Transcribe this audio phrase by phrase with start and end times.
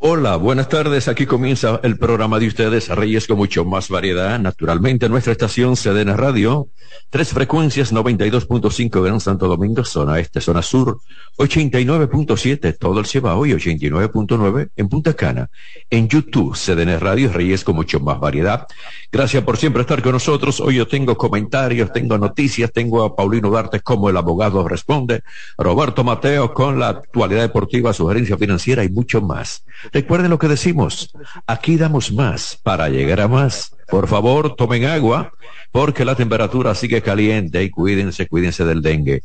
[0.00, 1.08] Hola, buenas tardes.
[1.08, 4.38] Aquí comienza el programa de ustedes, Reyes con mucho más variedad.
[4.38, 6.68] Naturalmente, nuestra estación Sedena Radio,
[7.10, 11.00] tres frecuencias, 92.5 Gran Santo Domingo, zona este, zona sur,
[11.38, 15.50] 89.7 todo el Cibao y 89.9 en Punta Cana.
[15.90, 18.68] En YouTube, Sedena Radio, Reyes con mucho más variedad.
[19.10, 20.60] Gracias por siempre estar con nosotros.
[20.60, 25.24] Hoy yo tengo comentarios, tengo noticias, tengo a Paulino Darte como el abogado responde,
[25.56, 29.64] Roberto Mateo con la actualidad deportiva, sugerencia financiera y mucho más.
[29.92, 31.12] Recuerden lo que decimos,
[31.46, 33.76] aquí damos más para llegar a más.
[33.88, 35.32] Por favor, tomen agua
[35.72, 39.22] porque la temperatura sigue caliente y cuídense, cuídense del dengue.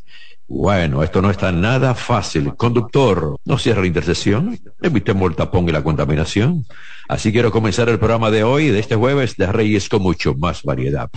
[0.48, 2.56] Bueno, esto no está nada fácil.
[2.56, 6.66] Conductor, no cierre la intersección, evitemos el tapón y la contaminación.
[7.08, 10.64] Así quiero comenzar el programa de hoy, de este jueves, de Reyes con mucho más
[10.64, 11.10] variedad.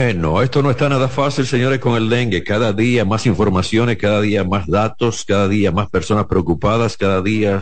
[0.00, 2.44] Bueno, esto no está nada fácil, señores, con el dengue.
[2.44, 7.60] Cada día más informaciones, cada día más datos, cada día más personas preocupadas, cada día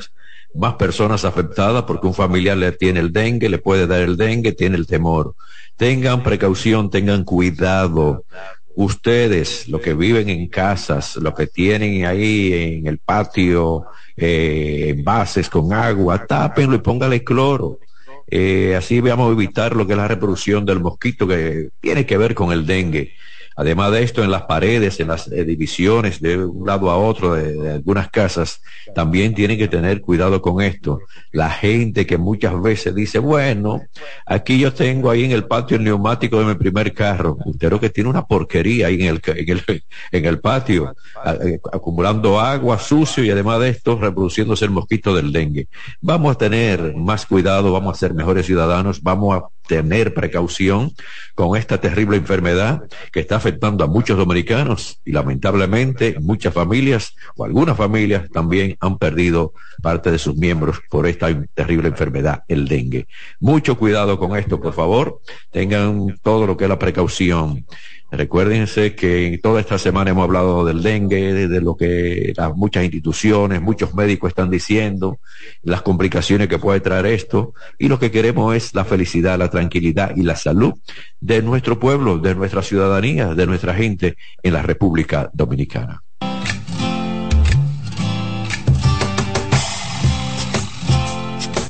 [0.54, 4.52] más personas afectadas porque un familiar le tiene el dengue, le puede dar el dengue,
[4.52, 5.34] tiene el temor.
[5.78, 8.26] Tengan precaución, tengan cuidado.
[8.74, 15.48] Ustedes, los que viven en casas, los que tienen ahí en el patio eh, envases
[15.48, 17.78] con agua, tápenlo y póngale cloro
[18.28, 22.18] eh, así vamos a evitar lo que es la reproducción del mosquito que tiene que
[22.18, 23.14] ver con el dengue.
[23.56, 27.72] Además de esto, en las paredes, en las divisiones de un lado a otro de,
[27.72, 28.60] algunas casas,
[28.94, 31.00] también tienen que tener cuidado con esto.
[31.32, 33.82] La gente que muchas veces dice, bueno,
[34.26, 37.38] aquí yo tengo ahí en el patio el neumático de mi primer carro.
[37.44, 40.94] Usted que tiene una porquería ahí en el, en el, en el patio,
[41.42, 45.68] eh, acumulando agua sucio y además de esto reproduciéndose el mosquito del dengue.
[46.00, 50.92] Vamos a tener más cuidado, vamos a ser mejores ciudadanos, vamos a tener precaución
[51.34, 52.82] con esta terrible enfermedad
[53.12, 58.98] que está afectando a muchos dominicanos y lamentablemente muchas familias o algunas familias también han
[58.98, 63.06] perdido parte de sus miembros por esta terrible enfermedad, el dengue.
[63.40, 65.20] Mucho cuidado con esto, por favor.
[65.50, 67.66] Tengan todo lo que es la precaución.
[68.10, 73.60] Recuérdense que toda esta semana hemos hablado del dengue, de lo que las muchas instituciones,
[73.60, 75.18] muchos médicos están diciendo,
[75.62, 80.14] las complicaciones que puede traer esto, y lo que queremos es la felicidad, la tranquilidad
[80.14, 80.74] y la salud
[81.20, 86.02] de nuestro pueblo, de nuestra ciudadanía, de nuestra gente en la República Dominicana.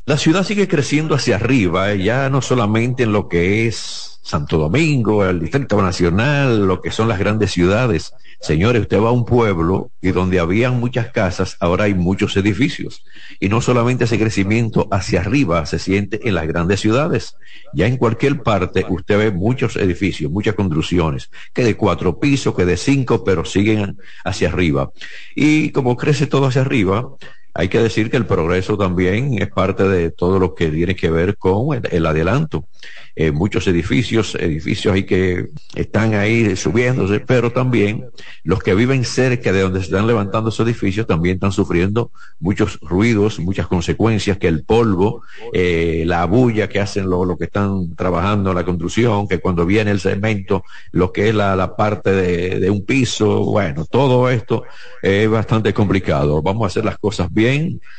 [0.04, 5.24] La ciudad sigue creciendo hacia arriba, ya no solamente en lo que es Santo Domingo,
[5.24, 8.12] el Distrito Nacional, lo que son las grandes ciudades.
[8.40, 13.04] Señores, usted va a un pueblo y donde habían muchas casas, ahora hay muchos edificios.
[13.38, 17.36] Y no solamente ese crecimiento hacia arriba se siente en las grandes ciudades.
[17.72, 22.64] Ya en cualquier parte usted ve muchos edificios, muchas construcciones, que de cuatro pisos, que
[22.64, 24.90] de cinco, pero siguen hacia arriba.
[25.36, 27.10] Y como crece todo hacia arriba,
[27.58, 31.10] hay que decir que el progreso también es parte de todo lo que tiene que
[31.10, 32.66] ver con el, adelanto.
[33.14, 38.04] Eh, muchos edificios, edificios ahí que están ahí subiéndose, pero también
[38.44, 42.78] los que viven cerca de donde se están levantando esos edificios también están sufriendo muchos
[42.82, 45.22] ruidos, muchas consecuencias, que el polvo,
[45.54, 49.92] eh, la bulla que hacen los que están trabajando en la construcción, que cuando viene
[49.92, 50.62] el cemento,
[50.92, 54.64] lo que es la, parte de, de, un piso, bueno, todo esto
[55.00, 56.42] es bastante complicado.
[56.42, 57.45] Vamos a hacer las cosas bien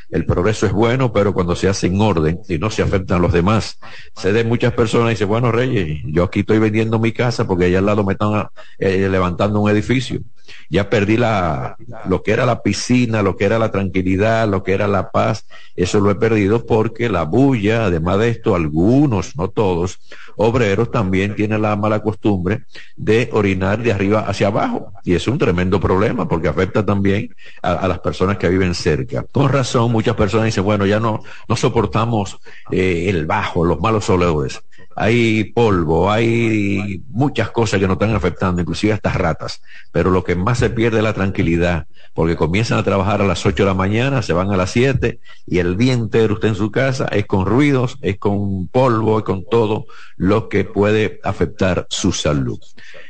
[0.09, 3.21] el progreso es bueno, pero cuando se hace en orden y no se afectan a
[3.21, 3.79] los demás,
[4.15, 7.65] se den muchas personas y dicen, bueno, Reyes, yo aquí estoy vendiendo mi casa porque
[7.65, 8.47] allá al lado me están
[8.79, 10.21] eh, levantando un edificio
[10.69, 11.77] ya perdí la,
[12.07, 15.45] lo que era la piscina, lo que era la tranquilidad, lo que era la paz,
[15.75, 19.99] eso lo he perdido porque la bulla, además de esto, algunos, no todos,
[20.35, 22.63] obreros también tienen la mala costumbre
[22.95, 24.94] de orinar de arriba hacia abajo.
[25.03, 29.23] Y es un tremendo problema porque afecta también a, las personas que viven cerca.
[29.31, 32.38] Con razón, muchas personas dicen, bueno, ya no, no soportamos
[32.71, 34.61] eh, el bajo, los malos olores
[34.99, 39.61] hay polvo, hay muchas cosas que nos están afectando, inclusive estas ratas,
[39.91, 41.85] pero lo que más se pierde es la tranquilidad,
[42.15, 45.19] porque comienzan a trabajar a las 8 de la mañana, se van a las 7
[45.45, 49.23] y el día entero usted en su casa es con ruidos, es con polvo, es
[49.23, 49.85] con todo
[50.15, 52.59] lo que puede afectar su salud.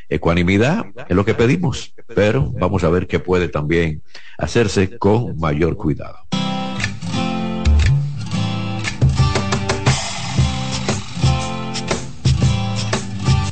[0.10, 1.94] Ecuanimidad es lo que pedimos.
[2.13, 4.01] pero vamos a ver qué puede también
[4.38, 6.18] hacerse con mayor cuidado.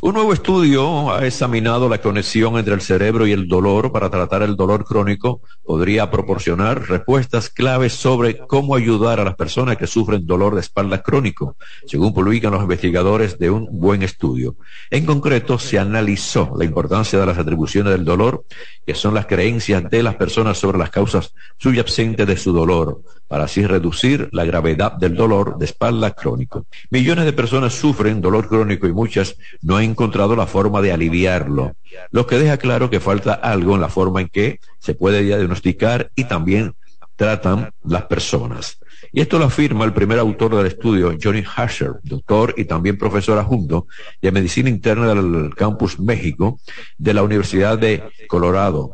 [0.06, 4.42] Un nuevo estudio ha examinado la conexión entre el cerebro y el dolor para tratar
[4.42, 5.40] el dolor crónico.
[5.64, 11.02] Podría proporcionar respuestas claves sobre cómo ayudar a las personas que sufren dolor de espalda
[11.02, 11.56] crónico,
[11.88, 14.54] según publican los investigadores de un buen estudio.
[14.92, 18.44] En concreto, se analizó la importancia de las atribuciones del dolor,
[18.86, 23.46] que son las creencias de las personas sobre las causas subyacentes de su dolor, para
[23.46, 26.64] así reducir la gravedad del dolor de espalda crónico.
[26.90, 31.74] Millones de personas sufren dolor crónico y muchas no han encontrado la forma de aliviarlo,
[32.10, 36.10] lo que deja claro que falta algo en la forma en que se puede diagnosticar
[36.14, 36.74] y también
[37.16, 38.78] tratan las personas.
[39.10, 43.38] Y esto lo afirma el primer autor del estudio, Johnny Hasher, doctor y también profesor
[43.38, 43.86] adjunto
[44.20, 46.60] de Medicina Interna del Campus México
[46.98, 48.90] de la Universidad de Colorado.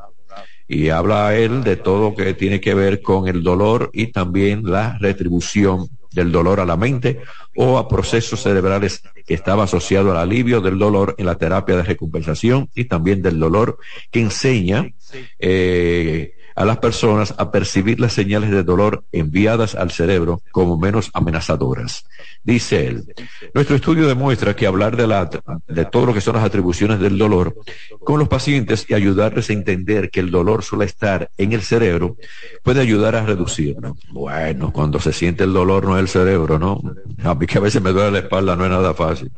[0.68, 4.62] Y habla él de todo lo que tiene que ver con el dolor y también
[4.64, 7.20] la retribución del dolor a la mente
[7.56, 11.82] o a procesos cerebrales que estaba asociado al alivio del dolor en la terapia de
[11.82, 13.78] recompensación y también del dolor
[14.10, 14.92] que enseña
[15.38, 21.10] eh, a las personas a percibir las señales de dolor enviadas al cerebro como menos
[21.14, 22.04] amenazadoras.
[22.44, 23.14] Dice él,
[23.54, 25.30] nuestro estudio demuestra que hablar de, la,
[25.68, 27.54] de todo lo que son las atribuciones del dolor
[28.00, 32.16] con los pacientes y ayudarles a entender que el dolor suele estar en el cerebro
[32.62, 33.96] puede ayudar a reducirlo.
[34.10, 36.80] Bueno, cuando se siente el dolor no es el cerebro, ¿no?
[37.22, 39.30] A mí que a veces me duele la espalda no es nada fácil.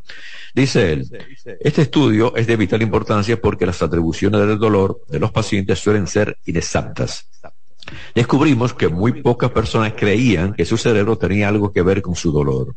[0.55, 1.09] Dice él,
[1.59, 6.07] este estudio es de vital importancia porque las atribuciones del dolor de los pacientes suelen
[6.07, 7.04] ser inexactas.
[8.13, 12.31] Descubrimos que muy pocas personas creían que su cerebro tenía algo que ver con su
[12.31, 12.75] dolor.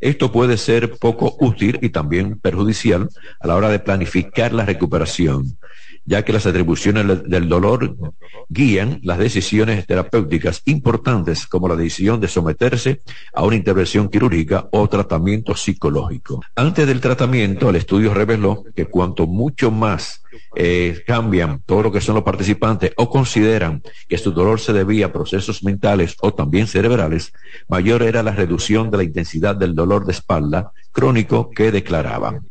[0.00, 5.58] Esto puede ser poco útil y también perjudicial a la hora de planificar la recuperación,
[6.04, 7.96] ya que las atribuciones del dolor
[8.48, 13.02] guían las decisiones terapéuticas importantes como la decisión de someterse
[13.32, 16.40] a una intervención quirúrgica o tratamiento psicológico.
[16.56, 20.22] Antes del tratamiento, el estudio reveló que cuanto mucho más
[20.54, 25.06] eh, cambian todo lo que son los participantes o consideran que su dolor se debía
[25.06, 27.32] a procesos mentales o también cerebrales,
[27.68, 32.48] mayor era la reducción de la intensidad del dolor de espalda crónico que declaraban.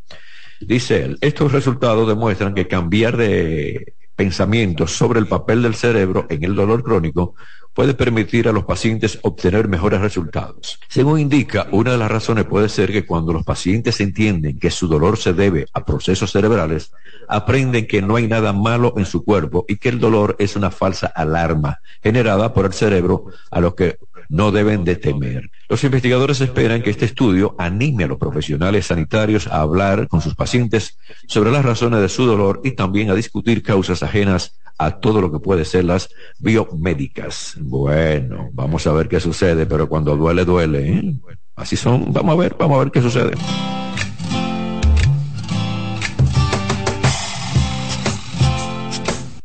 [0.62, 6.44] Dice él, estos resultados demuestran que cambiar de pensamientos sobre el papel del cerebro en
[6.44, 7.36] el dolor crónico
[7.74, 10.80] puede permitir a los pacientes obtener mejores resultados.
[10.90, 14.88] Según indica, una de las razones puede ser que cuando los pacientes entienden que su
[14.88, 16.92] dolor se debe a procesos cerebrales,
[17.28, 20.70] aprenden que no hay nada malo en su cuerpo y que el dolor es una
[20.70, 23.98] falsa alarma generada por el cerebro a lo que
[24.32, 25.52] no deben de temer.
[25.68, 30.36] Los investigadores esperan que este estudio anime a los profesionales sanitarios a hablar con sus
[30.36, 30.98] pacientes
[31.28, 35.32] sobre las razones de su dolor y también a discutir causas ajenas a todo lo
[35.32, 37.56] que puede ser las biomédicas.
[37.60, 40.90] Bueno, vamos a ver qué sucede, pero cuando duele, duele.
[40.90, 41.16] ¿eh?
[41.56, 43.34] Así son, vamos a ver, vamos a ver qué sucede.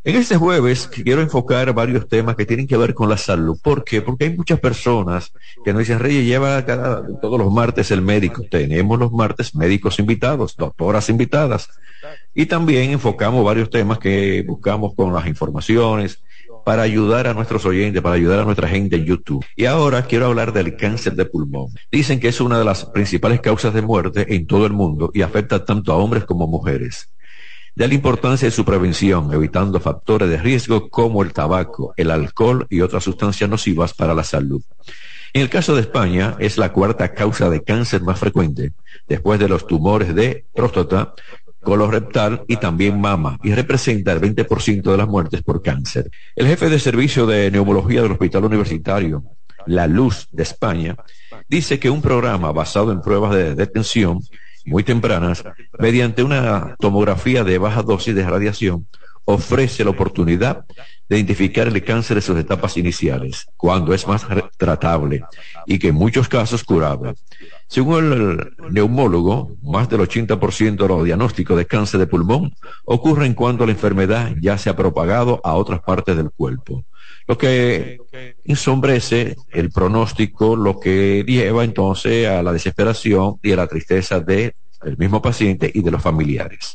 [0.07, 3.59] En este jueves quiero enfocar varios temas que tienen que ver con la salud.
[3.61, 4.03] ¿Por qué?
[4.03, 5.33] Porque hay muchas personas
[5.65, 8.45] que nos dicen, Reyes, lleva cada, todos los martes el médico.
[8.49, 11.69] Tenemos los martes médicos invitados, doctoras invitadas.
[12.37, 16.23] Y también enfocamos varios temas que buscamos con las informaciones
[16.65, 19.45] para ayudar a nuestros oyentes, para ayudar a nuestra gente en YouTube.
[19.57, 21.73] Y ahora quiero hablar del cáncer de pulmón.
[21.91, 25.23] Dicen que es una de las principales causas de muerte en todo el mundo y
[25.23, 27.11] afecta tanto a hombres como a mujeres
[27.77, 32.67] de la importancia de su prevención, evitando factores de riesgo como el tabaco, el alcohol
[32.71, 34.63] y otras sustancias nocivas para la salud.
[35.35, 38.73] En el caso de España, es la cuarta causa de cáncer más frecuente,
[39.07, 41.13] después de los tumores de próstata,
[41.61, 46.11] colorectal y también mama, y representa el 20% de las muertes por cáncer.
[46.35, 49.23] El jefe de servicio de neumología del Hospital Universitario,
[49.67, 50.97] La Luz de España,
[51.47, 54.21] dice que un programa basado en pruebas de detención
[54.67, 55.45] muy tempranas,
[55.79, 58.87] mediante una tomografía de baja dosis de radiación,
[59.25, 60.65] ofrece la oportunidad
[61.09, 65.25] de identificar el cáncer en sus etapas iniciales, cuando es más tratable
[65.67, 67.15] y que en muchos casos curable.
[67.69, 72.55] Según el neumólogo, más del 80% de los diagnósticos de cáncer de pulmón
[72.85, 76.85] ocurren cuando la enfermedad ya se ha propagado a otras partes del cuerpo
[77.27, 77.99] lo que
[78.45, 84.55] ensombrece el pronóstico, lo que lleva entonces a la desesperación y a la tristeza del
[84.97, 86.75] mismo paciente y de los familiares.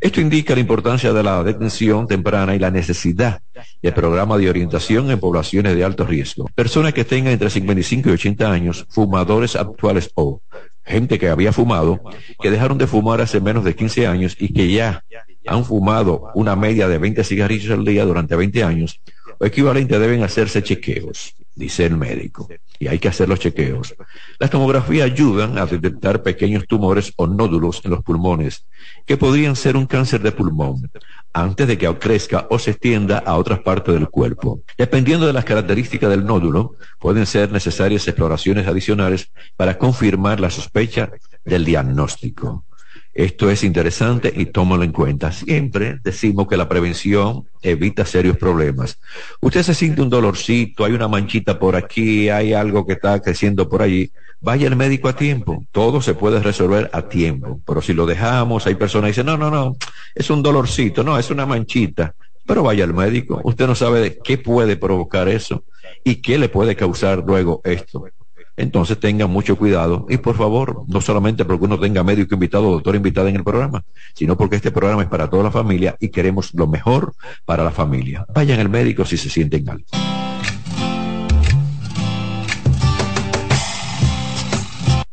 [0.00, 3.40] Esto indica la importancia de la detención temprana y la necesidad
[3.80, 6.46] de programa de orientación en poblaciones de alto riesgo.
[6.54, 10.42] Personas que tengan entre 55 y 80 años, fumadores actuales o
[10.84, 12.00] gente que había fumado,
[12.40, 15.02] que dejaron de fumar hace menos de 15 años y que ya
[15.46, 19.00] han fumado una media de 20 cigarrillos al día durante 20 años,
[19.46, 22.48] equivalente deben hacerse chequeos, dice el médico,
[22.78, 23.94] y hay que hacer los chequeos.
[24.38, 28.66] Las tomografías ayudan a detectar pequeños tumores o nódulos en los pulmones,
[29.06, 30.90] que podrían ser un cáncer de pulmón,
[31.32, 34.60] antes de que crezca o se extienda a otras partes del cuerpo.
[34.78, 41.10] Dependiendo de las características del nódulo, pueden ser necesarias exploraciones adicionales para confirmar la sospecha
[41.44, 42.64] del diagnóstico.
[43.14, 45.30] Esto es interesante y tómalo en cuenta.
[45.30, 48.98] Siempre decimos que la prevención evita serios problemas.
[49.40, 53.68] Usted se siente un dolorcito, hay una manchita por aquí, hay algo que está creciendo
[53.68, 54.10] por allí.
[54.40, 55.64] Vaya al médico a tiempo.
[55.70, 57.60] Todo se puede resolver a tiempo.
[57.64, 59.76] Pero si lo dejamos, hay personas que dicen, no, no, no,
[60.14, 62.14] es un dolorcito, no, es una manchita.
[62.44, 63.40] Pero vaya al médico.
[63.44, 65.62] Usted no sabe qué puede provocar eso
[66.02, 68.06] y qué le puede causar luego esto.
[68.56, 72.72] Entonces tengan mucho cuidado y por favor, no solamente porque uno tenga médico invitado o
[72.72, 73.84] doctor invitado en el programa,
[74.14, 77.70] sino porque este programa es para toda la familia y queremos lo mejor para la
[77.70, 78.26] familia.
[78.32, 79.84] Vayan al médico si se sienten mal.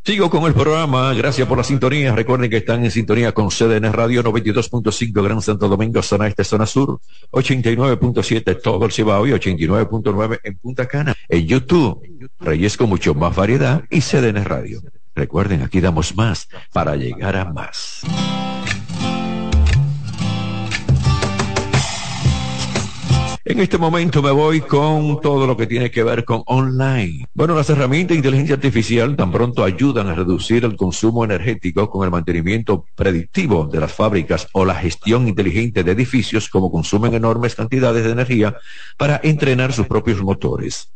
[0.03, 2.15] Sigo con el programa, gracias por la sintonía.
[2.15, 6.65] Recuerden que están en sintonía con CDN Radio 92.5 Gran Santo Domingo, zona este, zona
[6.65, 11.15] sur, 89.7 todo el Cibao y 89.9 en Punta Cana.
[11.29, 12.01] En YouTube,
[12.39, 14.81] Reyes con mucho más variedad y CDN Radio.
[15.13, 18.01] Recuerden, aquí damos más para llegar a más.
[23.43, 27.25] En este momento me voy con todo lo que tiene que ver con online.
[27.33, 32.05] Bueno, las herramientas de inteligencia artificial tan pronto ayudan a reducir el consumo energético con
[32.05, 37.55] el mantenimiento predictivo de las fábricas o la gestión inteligente de edificios como consumen enormes
[37.55, 38.57] cantidades de energía
[38.95, 40.93] para entrenar sus propios motores.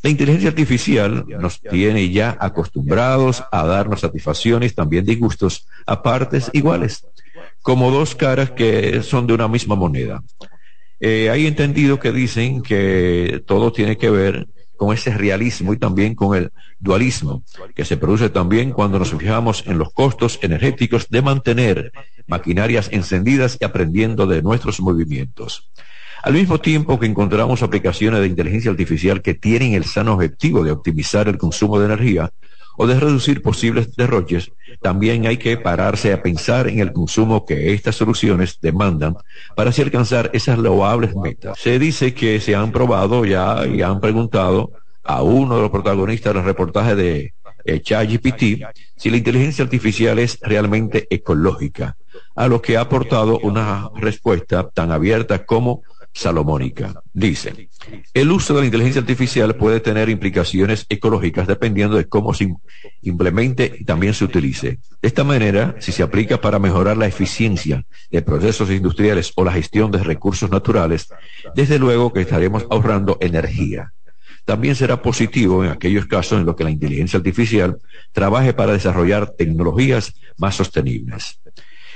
[0.00, 7.04] La inteligencia artificial nos tiene ya acostumbrados a darnos satisfacciones, también disgustos, a partes iguales,
[7.60, 10.22] como dos caras que son de una misma moneda.
[11.00, 16.14] Eh, hay entendidos que dicen que todo tiene que ver con ese realismo y también
[16.14, 17.42] con el dualismo,
[17.74, 21.92] que se produce también cuando nos fijamos en los costos energéticos de mantener
[22.28, 25.68] maquinarias encendidas y aprendiendo de nuestros movimientos.
[26.22, 30.72] Al mismo tiempo que encontramos aplicaciones de inteligencia artificial que tienen el sano objetivo de
[30.72, 32.30] optimizar el consumo de energía,
[32.78, 37.74] o de reducir posibles derroches, también hay que pararse a pensar en el consumo que
[37.74, 39.16] estas soluciones demandan
[39.56, 41.58] para así alcanzar esas loables metas.
[41.58, 44.70] Se dice que se han probado ya y han preguntado
[45.02, 48.62] a uno de los protagonistas del reportaje de eh, ChatGPT
[48.96, 51.96] si la inteligencia artificial es realmente ecológica,
[52.36, 55.82] a lo que ha aportado una respuesta tan abierta como
[56.18, 57.00] salomónica.
[57.12, 57.68] Dice,
[58.12, 62.52] el uso de la inteligencia artificial puede tener implicaciones ecológicas dependiendo de cómo se
[63.02, 64.80] implemente y también se utilice.
[65.00, 69.52] De esta manera, si se aplica para mejorar la eficiencia de procesos industriales o la
[69.52, 71.08] gestión de recursos naturales,
[71.54, 73.92] desde luego que estaremos ahorrando energía.
[74.44, 77.78] También será positivo en aquellos casos en los que la inteligencia artificial
[78.12, 81.38] trabaje para desarrollar tecnologías más sostenibles.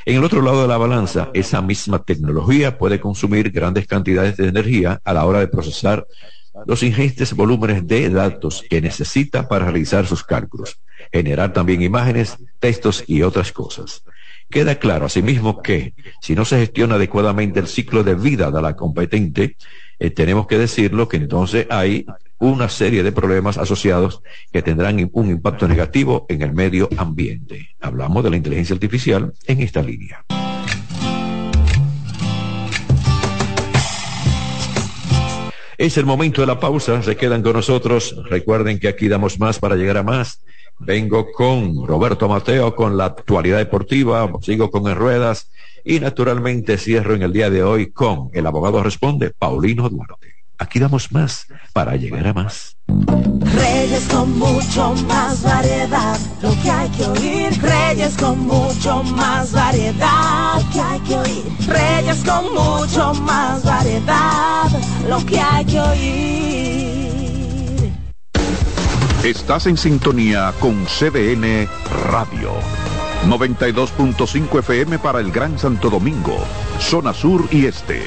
[0.04, 4.48] En el otro lado de la balanza, esa misma tecnología puede consumir grandes cantidades de
[4.48, 6.06] energía a la hora de procesar
[6.66, 10.80] los ingentes volúmenes de datos que necesita para realizar sus cálculos,
[11.12, 14.02] generar también imágenes, textos y otras cosas.
[14.50, 18.76] Queda claro asimismo que si no se gestiona adecuadamente el ciclo de vida de la
[18.76, 19.56] competente,
[19.98, 22.04] eh, tenemos que decirlo que entonces hay
[22.42, 24.20] una serie de problemas asociados
[24.52, 27.68] que tendrán un impacto negativo en el medio ambiente.
[27.80, 30.24] Hablamos de la inteligencia artificial en esta línea.
[35.78, 38.16] Es el momento de la pausa, se quedan con nosotros.
[38.28, 40.42] Recuerden que aquí damos más para llegar a más.
[40.80, 45.48] Vengo con Roberto Mateo con la actualidad deportiva, sigo con En Ruedas
[45.84, 50.31] y naturalmente cierro en el día de hoy con el abogado responde, Paulino Duarte.
[50.62, 52.76] Aquí damos más para llegar a más.
[52.86, 57.60] Reyes con mucho más variedad, lo que hay que oír.
[57.60, 61.44] Reyes con mucho más variedad, lo que hay que oír.
[61.66, 64.70] Reyes con mucho más variedad,
[65.08, 67.12] lo que hay que oír.
[69.24, 71.68] Estás en sintonía con CDN
[72.12, 72.52] Radio.
[73.26, 76.38] 92.5 FM para el Gran Santo Domingo,
[76.78, 78.06] zona sur y este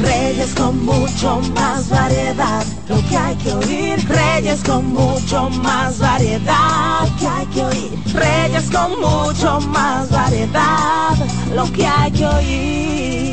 [0.00, 3.98] Reyes con mucho más variedad, lo que hay que oír.
[4.08, 7.90] Reyes con mucho más variedad, lo que hay que oír.
[8.14, 11.14] Reyes con mucho más variedad,
[11.54, 13.26] lo que hay que oír.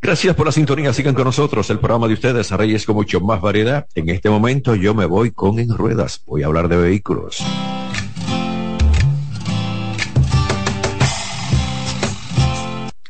[0.00, 3.40] Gracias por la sintonía, sigan con nosotros el programa de ustedes, Reyes con mucho más
[3.40, 3.86] variedad.
[3.94, 7.44] En este momento yo me voy con En Ruedas, voy a hablar de vehículos.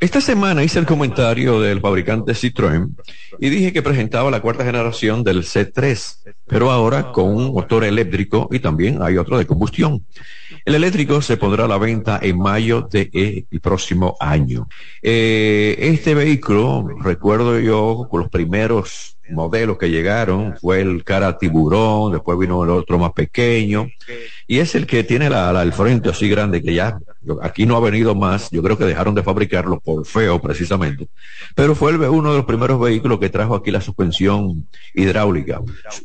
[0.00, 2.95] Esta semana hice el comentario del fabricante Citroën
[3.40, 8.49] y dije que presentaba la cuarta generación del C3, pero ahora con un motor eléctrico
[8.52, 10.07] y también hay otro de combustión.
[10.64, 14.69] El eléctrico se pondrá a la venta en mayo del de próximo año.
[15.02, 22.12] Eh, este vehículo, recuerdo yo, con los primeros modelos que llegaron, fue el cara tiburón,
[22.12, 23.88] después vino el otro más pequeño,
[24.47, 26.99] y es el que tiene la, el frente así grande, que ya
[27.43, 31.08] aquí no ha venido más, yo creo que dejaron de fabricarlo por feo precisamente,
[31.54, 35.60] pero fue uno de los primeros vehículos que trajo aquí la suspensión hidráulica.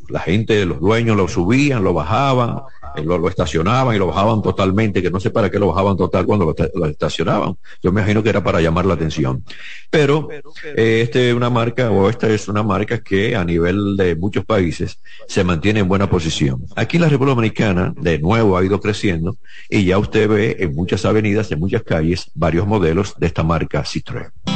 [0.09, 2.61] La gente, los dueños lo subían, lo bajaban,
[2.95, 6.25] eh, lo, estacionaban y lo bajaban totalmente, que no sé para qué lo bajaban total
[6.25, 7.57] cuando lo, estacionaban.
[7.81, 9.43] Yo me imagino que era para llamar la atención.
[9.89, 14.15] Pero eh, este es una marca, o esta es una marca que a nivel de
[14.15, 16.65] muchos países se mantiene en buena posición.
[16.75, 19.37] Aquí en la República Dominicana, de nuevo, ha ido creciendo
[19.69, 23.83] y ya usted ve en muchas avenidas, en muchas calles, varios modelos de esta marca
[23.83, 24.52] Citroën.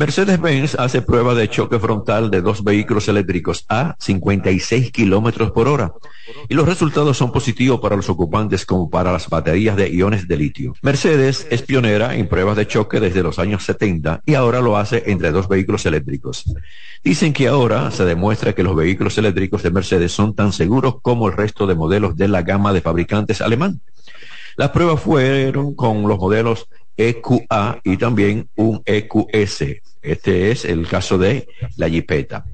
[0.00, 5.92] Mercedes-Benz hace prueba de choque frontal de dos vehículos eléctricos a 56 kilómetros por hora
[6.48, 10.36] y los resultados son positivos para los ocupantes como para las baterías de iones de
[10.36, 10.74] litio.
[10.82, 15.04] Mercedes es pionera en pruebas de choque desde los años 70 y ahora lo hace
[15.06, 16.44] entre dos vehículos eléctricos.
[17.04, 21.28] Dicen que ahora se demuestra que los vehículos eléctricos de Mercedes son tan seguros como
[21.28, 23.80] el resto de modelos de la gama de fabricantes alemán.
[24.56, 29.64] Las pruebas fueron con los modelos EQA y también un EQS.
[30.02, 32.44] Este es el caso de la Jeepeta.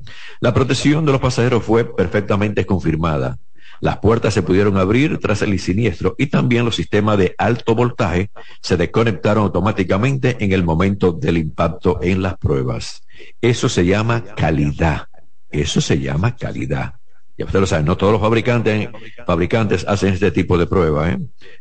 [0.41, 3.39] La protección de los pasajeros fue perfectamente confirmada.
[3.81, 8.31] Las puertas se pudieron abrir tras el siniestro y también los sistemas de alto voltaje
[8.61, 13.03] se desconectaron automáticamente en el momento del impacto en las pruebas.
[13.41, 15.07] Eso se llama calidad.
[15.51, 16.95] Eso se llama calidad.
[17.37, 18.89] Ya ustedes lo saben, no todos los fabricantes,
[19.25, 21.11] fabricantes hacen este tipo de prueba.
[21.13, 21.19] ¿eh?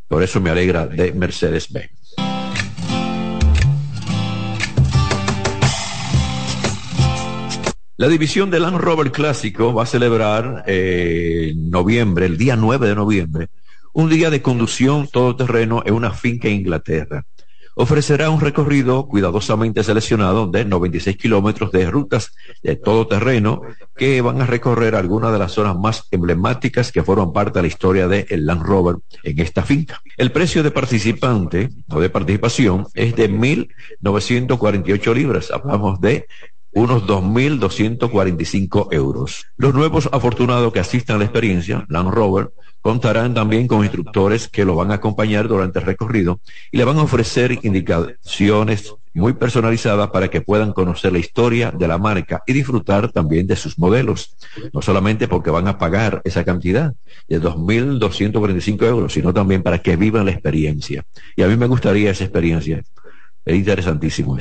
[0.08, 1.97] Por eso me alegra de Mercedes-Benz.
[8.00, 12.90] La división del Land Rover Clásico va a celebrar eh, en noviembre, el día 9
[12.90, 13.48] de noviembre,
[13.92, 17.26] un día de conducción todoterreno en una finca en Inglaterra.
[17.74, 23.64] Ofrecerá un recorrido cuidadosamente seleccionado de 96 kilómetros de rutas de todoterreno
[23.96, 27.68] que van a recorrer algunas de las zonas más emblemáticas que fueron parte de la
[27.68, 30.04] historia del Land Rover en esta finca.
[30.18, 35.50] El precio de participante o de participación es de 1.948 libras.
[35.50, 36.28] Hablamos de
[36.78, 39.46] unos 2.245 euros.
[39.58, 44.63] Los nuevos afortunados que asistan a la experiencia, Land Rover, contarán también con instructores que
[44.63, 46.40] lo van a acompañar durante el recorrido
[46.72, 51.88] y le van a ofrecer indicaciones muy personalizadas para que puedan conocer la historia de
[51.88, 54.38] la marca y disfrutar también de sus modelos.
[54.72, 56.94] No solamente porque van a pagar esa cantidad
[57.28, 61.04] de 2.245 euros, sino también para que vivan la experiencia.
[61.36, 62.84] Y a mí me gustaría esa experiencia.
[63.44, 64.38] Es interesantísimo.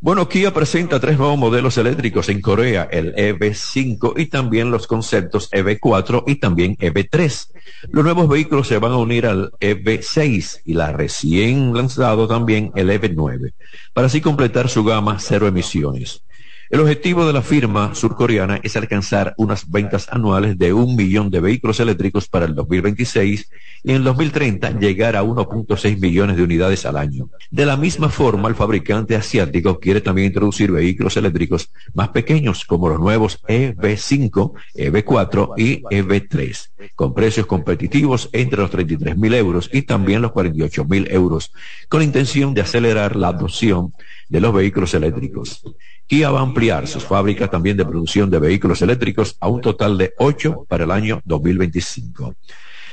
[0.00, 5.50] Bueno, Kia presenta tres nuevos modelos eléctricos en Corea, el EV5 y también los conceptos
[5.50, 7.48] EV4 y también EV3.
[7.90, 12.90] Los nuevos vehículos se van a unir al EV6 y la recién lanzado también el
[12.90, 13.54] EV9,
[13.92, 16.22] para así completar su gama cero emisiones.
[16.70, 21.40] El objetivo de la firma surcoreana es alcanzar unas ventas anuales de un millón de
[21.40, 23.50] vehículos eléctricos para el 2026
[23.84, 27.30] y en el 2030 llegar a 1.6 millones de unidades al año.
[27.50, 32.90] De la misma forma, el fabricante asiático quiere también introducir vehículos eléctricos más pequeños como
[32.90, 39.82] los nuevos EV5, EV4 y EV3, con precios competitivos entre los 33 mil euros y
[39.82, 41.50] también los 48 mil euros,
[41.88, 43.94] con intención de acelerar la adopción
[44.28, 45.62] de los vehículos eléctricos.
[46.06, 49.96] Kia va a ampliar sus fábricas también de producción de vehículos eléctricos a un total
[49.98, 52.34] de ocho para el año 2025.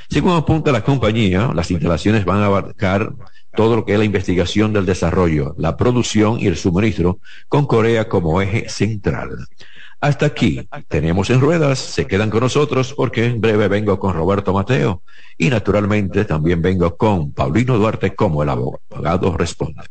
[0.08, 3.12] Según apunta la compañía, las instalaciones van a abarcar
[3.54, 7.18] todo lo que es la investigación del desarrollo, la producción y el suministro,
[7.48, 9.30] con Corea como eje central.
[10.00, 14.52] Hasta aquí tenemos en ruedas, se quedan con nosotros porque en breve vengo con Roberto
[14.52, 15.02] Mateo
[15.38, 19.82] y naturalmente también vengo con Paulino Duarte como el abogado responde.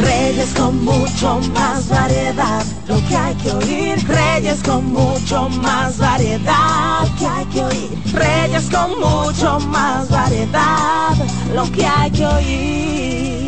[0.00, 4.08] Reyes con mucho más variedad, lo que hay que oír.
[4.08, 8.14] Reyes con mucho más variedad, lo que hay que oír.
[8.14, 11.16] Reyes con mucho más variedad,
[11.54, 13.47] lo que hay que oír.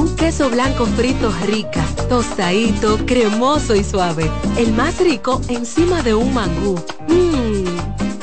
[0.00, 4.30] Un queso blanco frito rica, tostadito, cremoso y suave.
[4.56, 6.76] El más rico encima de un mangú.
[7.06, 7.40] Mmm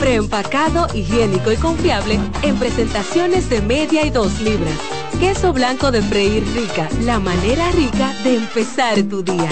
[0.08, 4.74] preempacado, higiénico y confiable en presentaciones de media y dos libras.
[5.20, 9.50] Queso blanco de freír rica, la manera rica de empezar tu día.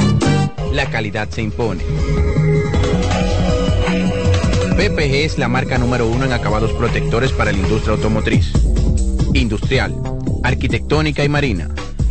[0.71, 1.83] La calidad se impone.
[4.77, 8.53] PPG es la marca número uno en acabados protectores para la industria automotriz,
[9.33, 9.93] industrial,
[10.43, 11.69] arquitectónica y marina.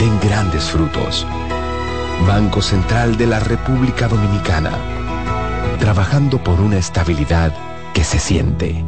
[0.00, 1.26] den grandes frutos.
[2.26, 4.72] Banco Central de la República Dominicana
[5.80, 7.52] trabajando por una estabilidad
[7.94, 8.84] que se siente.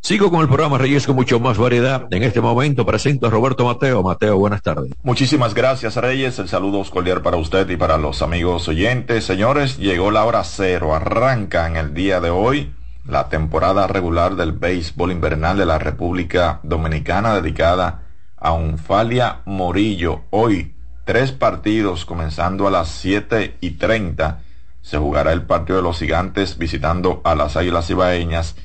[0.00, 2.06] Sigo con el programa Reyes con mucho más variedad.
[2.10, 4.02] En este momento presento a Roberto Mateo.
[4.02, 4.92] Mateo, buenas tardes.
[5.02, 6.38] Muchísimas gracias Reyes.
[6.38, 9.24] El saludo cordial para usted y para los amigos oyentes.
[9.24, 10.94] Señores, llegó la hora cero.
[10.94, 12.72] Arranca en el día de hoy
[13.06, 18.07] la temporada regular del béisbol invernal de la República Dominicana dedicada
[18.40, 20.22] a Unfalia Morillo.
[20.30, 20.74] Hoy
[21.04, 24.40] tres partidos comenzando a las 7 y 30.
[24.82, 28.56] Se jugará el partido de los gigantes visitando a las águilas ibaeñas.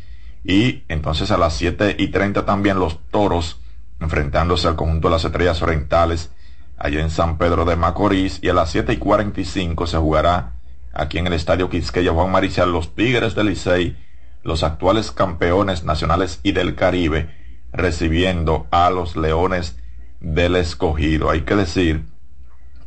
[0.44, 3.60] Y entonces a las 7 y 30 también los toros
[4.00, 6.32] enfrentándose al conjunto de las estrellas orientales
[6.78, 8.40] allá en San Pedro de Macorís.
[8.42, 10.54] Y a las 7 y 45 se jugará
[10.94, 13.98] aquí en el estadio Quisqueya Juan Maricial los Tigres del Licey,
[14.44, 17.43] los actuales campeones nacionales y del Caribe
[17.74, 19.78] recibiendo a los Leones
[20.20, 21.30] del Escogido.
[21.30, 22.06] Hay que decir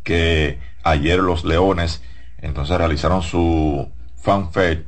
[0.02, 2.02] que ayer los Leones
[2.38, 4.84] entonces realizaron su fanfare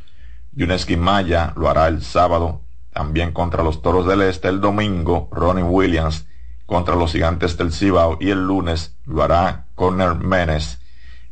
[0.53, 2.61] Yuneski Maya lo hará el sábado
[2.93, 6.27] también contra los Toros del Este, el domingo Ronnie Williams
[6.67, 10.79] contra los Gigantes del Cibao y el lunes lo hará Corner Menes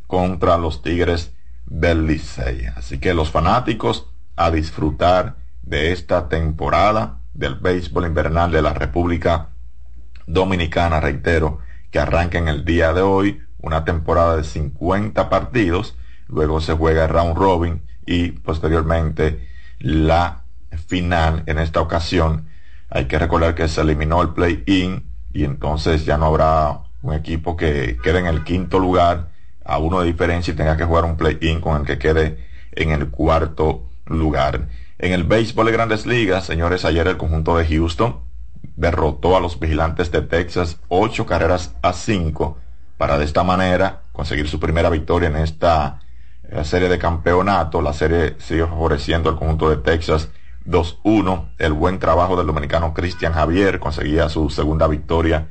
[0.06, 1.32] contra los Tigres
[1.66, 2.66] del Licey.
[2.74, 4.09] Así que los fanáticos
[4.40, 9.50] a disfrutar de esta temporada del béisbol invernal de la República
[10.26, 11.58] Dominicana, reitero,
[11.90, 15.94] que arranca en el día de hoy una temporada de 50 partidos,
[16.26, 19.46] luego se juega el round robin y posteriormente
[19.78, 20.44] la
[20.86, 22.48] final en esta ocasión.
[22.88, 27.58] Hay que recordar que se eliminó el play-in y entonces ya no habrá un equipo
[27.58, 29.32] que quede en el quinto lugar
[29.66, 32.92] a uno de diferencia y tenga que jugar un play-in con el que quede en
[32.92, 34.68] el cuarto lugar.
[34.98, 38.20] En el béisbol de grandes ligas, señores, ayer el conjunto de Houston
[38.76, 42.58] derrotó a los vigilantes de Texas ocho carreras a cinco
[42.98, 46.00] para de esta manera conseguir su primera victoria en esta
[46.44, 47.80] eh, serie de campeonato.
[47.80, 50.28] La serie sigue favoreciendo al conjunto de Texas
[50.66, 51.52] 2-1.
[51.58, 55.48] El buen trabajo del dominicano Cristian Javier conseguía su segunda victoria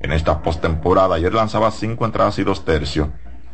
[0.00, 1.14] en esta postemporada.
[1.14, 3.08] Ayer lanzaba cinco entradas y dos tercios,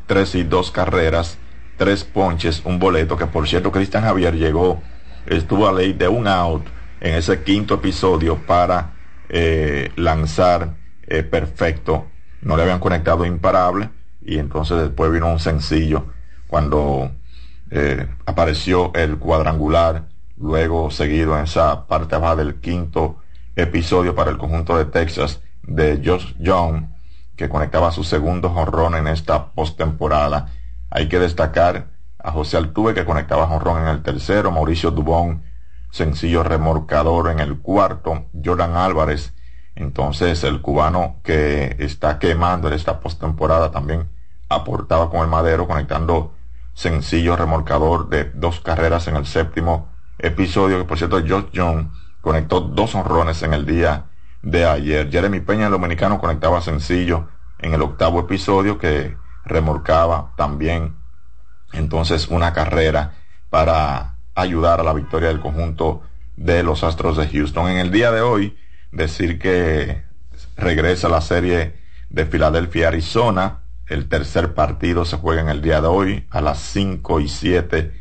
[0.06, 1.38] tres y dos carreras,
[1.76, 4.80] tres ponches, un boleto que por cierto Cristian Javier llegó,
[5.26, 6.66] estuvo a ley de un out
[7.00, 8.94] en ese quinto episodio para
[9.28, 12.06] eh, lanzar eh, perfecto.
[12.42, 13.90] No le habían conectado imparable
[14.22, 16.06] y entonces después vino un sencillo
[16.46, 17.10] cuando
[17.70, 23.18] eh, apareció el cuadrangular, luego seguido en esa parte baja del quinto
[23.56, 26.86] episodio para el conjunto de Texas de Josh Young,
[27.36, 30.52] que conectaba su segundo jonrón en esta postemporada.
[30.90, 35.42] Hay que destacar a José Altuve que conectaba jonrón en el tercero, Mauricio Dubón
[35.90, 39.32] sencillo remorcador en el cuarto, Jordan Álvarez,
[39.74, 44.08] entonces el cubano que está quemando en esta postemporada también
[44.48, 46.34] aportaba con el madero conectando
[46.74, 52.60] sencillo remolcador de dos carreras en el séptimo episodio, que por cierto George John conectó
[52.60, 54.06] dos honrones en el día
[54.42, 55.10] de ayer.
[55.10, 60.96] Jeremy Peña, el dominicano, conectaba sencillo en el octavo episodio que remolcaba también
[61.72, 63.14] entonces una carrera
[63.48, 66.02] para ayudar a la victoria del conjunto
[66.36, 67.70] de los Astros de Houston.
[67.70, 68.58] En el día de hoy,
[68.92, 70.04] decir que
[70.56, 71.74] regresa la serie
[72.10, 73.62] de Filadelfia, Arizona.
[73.86, 77.92] El tercer partido se juega en el día de hoy a las 5 y 7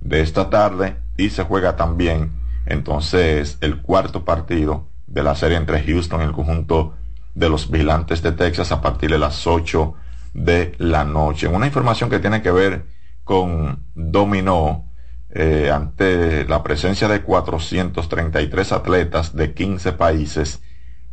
[0.00, 2.32] de esta tarde y se juega también
[2.66, 6.94] entonces el cuarto partido de la serie entre Houston y el conjunto
[7.34, 9.94] de los vigilantes de Texas a partir de las 8
[10.34, 11.48] de la noche.
[11.48, 12.86] Una información que tiene que ver
[13.24, 14.92] con dominó
[15.30, 20.62] eh, ante la presencia de 433 atletas de 15 países,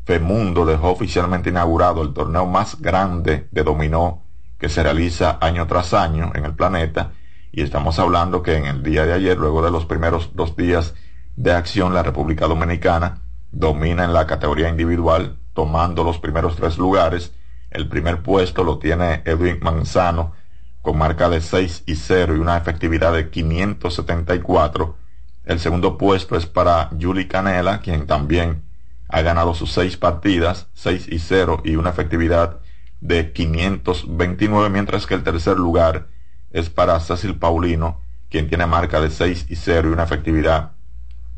[0.06, 4.24] FEMUNDO dejó oficialmente inaugurado el torneo más grande de dominó
[4.58, 7.14] que se realiza año tras año en el planeta.
[7.52, 10.94] Y estamos hablando que en el día de ayer, luego de los primeros dos días
[11.36, 17.34] de acción, la República Dominicana domina en la categoría individual, tomando los primeros tres lugares.
[17.72, 20.34] El primer puesto lo tiene Edwin Manzano
[20.82, 24.98] con marca de 6 y 0 y una efectividad de 574.
[25.46, 28.64] El segundo puesto es para Julie Canela, quien también
[29.10, 32.60] ha ganado sus seis partidas, 6 y 0 y una efectividad
[33.02, 36.08] de 529, mientras que el tercer lugar
[36.52, 40.74] es para Cecil Paulino, quien tiene marca de 6 y 0 y una efectividad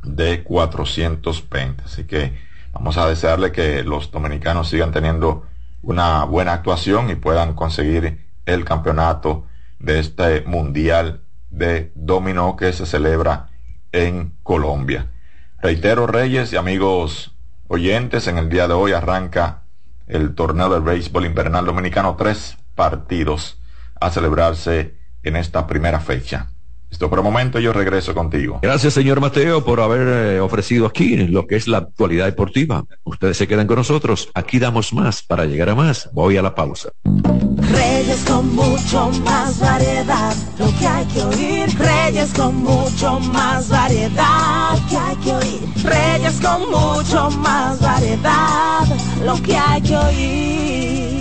[0.03, 1.83] de 420.
[1.85, 2.37] Así que
[2.73, 5.47] vamos a desearle que los dominicanos sigan teniendo
[5.81, 9.47] una buena actuación y puedan conseguir el campeonato
[9.79, 13.49] de este mundial de dominó que se celebra
[13.91, 15.11] en Colombia.
[15.59, 17.35] Reitero, Reyes y amigos
[17.67, 19.63] oyentes, en el día de hoy arranca
[20.07, 23.59] el torneo del béisbol invernal dominicano, tres partidos
[23.99, 26.49] a celebrarse en esta primera fecha.
[26.91, 28.59] Esto por el momento yo regreso contigo.
[28.61, 32.83] Gracias, señor Mateo, por haber eh, ofrecido aquí lo que es la actualidad deportiva.
[33.05, 34.29] Ustedes se quedan con nosotros.
[34.33, 36.09] Aquí damos más para llegar a más.
[36.11, 36.89] Voy a la pausa.
[37.71, 41.79] Reyes con mucho más variedad, lo que hay que oír.
[41.79, 45.61] Reyes con mucho más variedad, lo que hay que oír.
[45.83, 48.85] Reyes con mucho más variedad,
[49.23, 51.20] lo que hay que oír.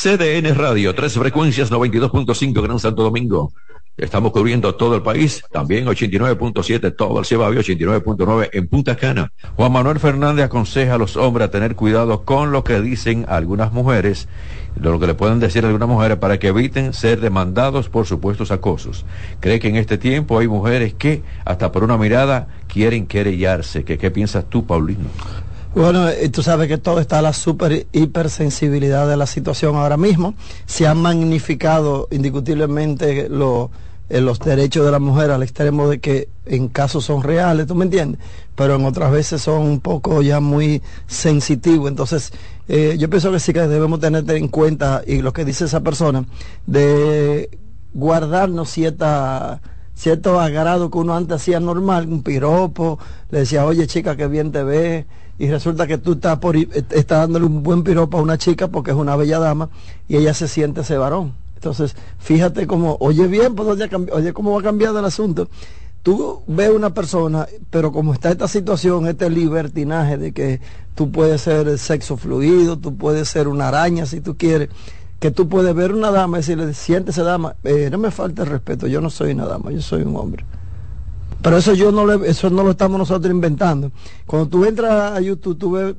[0.00, 3.52] CDN Radio, tres frecuencias, 92.5 Gran Santo Domingo.
[3.96, 9.32] Estamos cubriendo todo el país, también 89.7 todo el Cibabio, 89.9 en Punta Cana.
[9.56, 13.72] Juan Manuel Fernández aconseja a los hombres a tener cuidado con lo que dicen algunas
[13.72, 14.28] mujeres,
[14.80, 19.04] lo que le pueden decir algunas mujeres para que eviten ser demandados por supuestos acosos.
[19.40, 23.82] Cree que en este tiempo hay mujeres que hasta por una mirada quieren querellarse.
[23.82, 25.08] ¿Qué, qué piensas tú, Paulino?
[25.78, 29.96] Bueno, eh, tú sabes que todo está a la super hipersensibilidad de la situación ahora
[29.96, 30.34] mismo.
[30.66, 33.70] Se han magnificado indiscutiblemente los
[34.08, 37.76] en los derechos de la mujer al extremo de que en casos son reales, ¿tú
[37.76, 38.20] me entiendes?
[38.56, 41.88] Pero en otras veces son un poco ya muy sensitivos.
[41.88, 42.32] Entonces,
[42.66, 45.82] eh, yo pienso que sí que debemos tener en cuenta, y lo que dice esa
[45.82, 46.24] persona,
[46.66, 47.50] de
[47.94, 49.60] guardarnos cierta
[49.94, 52.98] cierto agrado que uno antes hacía normal, un piropo,
[53.30, 55.06] le decía, oye chica, qué bien te ves,
[55.38, 58.90] y resulta que tú estás, por, estás dándole un buen piropo a una chica porque
[58.90, 59.70] es una bella dama
[60.08, 61.34] y ella se siente ese varón.
[61.54, 63.68] Entonces, fíjate cómo, oye bien, pues,
[64.12, 65.48] oye cómo va cambiando el asunto.
[66.02, 70.60] Tú ves una persona, pero como está esta situación, este libertinaje de que
[70.94, 74.68] tú puedes ser sexo fluido, tú puedes ser una araña si tú quieres,
[75.18, 78.48] que tú puedes ver una dama y decirle, siéntese dama, eh, no me falta el
[78.48, 80.44] respeto, yo no soy una dama, yo soy un hombre.
[81.42, 83.90] Pero eso yo no le, eso no lo estamos nosotros inventando.
[84.26, 85.94] Cuando tú entras a YouTube, tú ves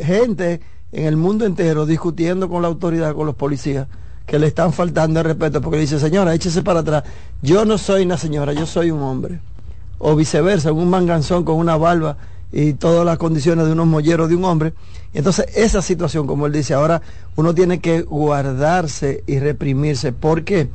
[0.00, 0.60] gente
[0.92, 3.86] en el mundo entero discutiendo con la autoridad, con los policías
[4.26, 7.04] que le están faltando el respeto porque dice, señora, échese para atrás.
[7.42, 9.40] Yo no soy una señora, yo soy un hombre.
[9.98, 12.16] O viceversa, un manganzón con una barba
[12.50, 14.74] y todas las condiciones de unos molleros de un hombre.
[15.14, 17.02] Entonces, esa situación, como él dice, ahora
[17.36, 20.12] uno tiene que guardarse y reprimirse.
[20.12, 20.68] ¿Por qué?
[20.68, 20.72] Porque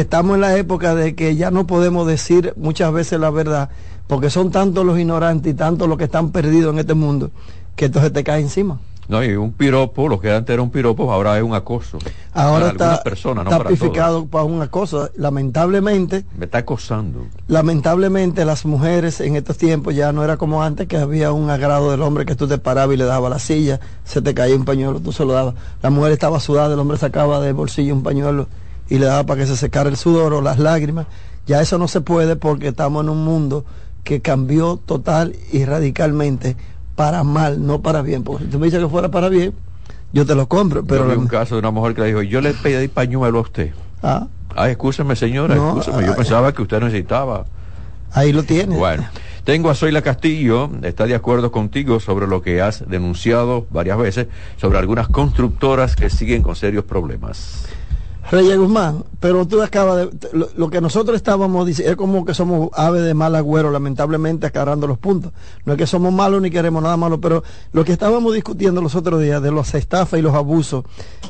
[0.00, 3.70] estamos en la época de que ya no podemos decir muchas veces la verdad,
[4.06, 7.30] porque son tantos los ignorantes y tantos los que están perdidos en este mundo,
[7.76, 8.80] que entonces te cae encima.
[9.08, 11.98] No, y un piropo, lo que antes era un piropo, ahora es un acoso.
[12.34, 13.02] Ahora está
[13.48, 15.08] tapificado para, un acoso.
[15.16, 16.26] Lamentablemente.
[16.36, 17.24] Me está acosando.
[17.46, 21.90] Lamentablemente las mujeres en estos tiempos ya no era como antes, que había un agrado
[21.90, 24.66] del hombre que tú te parabas y le dabas la silla, se te caía un
[24.66, 25.54] pañuelo, tú se lo dabas.
[25.80, 28.46] La mujer estaba sudada, el hombre sacaba del bolsillo un pañuelo
[28.88, 31.06] y le daba para que se secara el sudor o las lágrimas.
[31.46, 33.64] Ya eso no se puede porque estamos en un mundo
[34.04, 36.56] que cambió total y radicalmente
[36.94, 38.24] para mal, no para bien.
[38.24, 39.54] Porque si tú me dices que fuera para bien,
[40.12, 40.84] yo te lo compro.
[40.84, 43.42] Pero yo un caso de una mujer que le dijo, yo le pedí pañuelo a
[43.42, 43.72] usted.
[44.02, 44.26] Ah.
[44.54, 47.46] Ay, escúcheme señora, yo pensaba que usted necesitaba.
[48.12, 48.76] Ahí lo tiene.
[48.76, 49.06] Bueno,
[49.44, 54.26] Tengo a Zoila Castillo, está de acuerdo contigo sobre lo que has denunciado varias veces
[54.58, 57.66] sobre algunas constructoras que siguen con serios problemas.
[58.30, 60.46] Reyes Guzmán, pero tú acabas de...
[60.54, 64.86] Lo, que nosotros estábamos diciendo es como que somos aves de mal agüero, lamentablemente acarando
[64.86, 65.32] los puntos.
[65.64, 68.94] No es que somos malos ni queremos nada malo, pero lo que estábamos discutiendo los
[68.94, 70.84] otros días de los estafas y los abusos,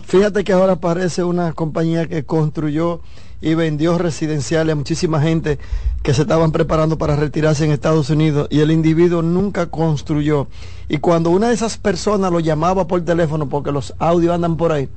[0.06, 3.00] fíjate que ahora aparece una compañía que construyó
[3.40, 5.60] y vendió residenciales a muchísima gente
[6.02, 10.48] que se estaban preparando para retirarse en Estados Unidos y el individuo nunca construyó.
[10.88, 14.72] Y cuando una de esas personas lo llamaba por teléfono, porque los audios andan por
[14.72, 14.88] ahí,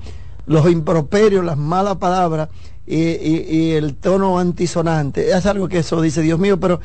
[0.45, 2.49] los improperios, las malas palabras
[2.85, 5.31] y, el tono antisonante.
[5.31, 6.79] Es algo que eso dice, Dios mío, pero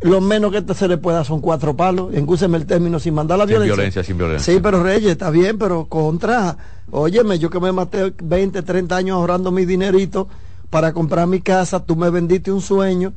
[0.00, 3.46] lo menos que se le pueda son cuatro palos, engúseme el término sin mandar la
[3.46, 3.74] violencia.
[3.74, 4.04] violencia.
[4.04, 6.56] Sin violencia, Sí, pero Reyes, está bien, pero contra,
[6.90, 10.28] óyeme, yo que me maté 20, 30 años ahorrando mi dinerito
[10.70, 13.12] para comprar mi casa, tú me vendiste un sueño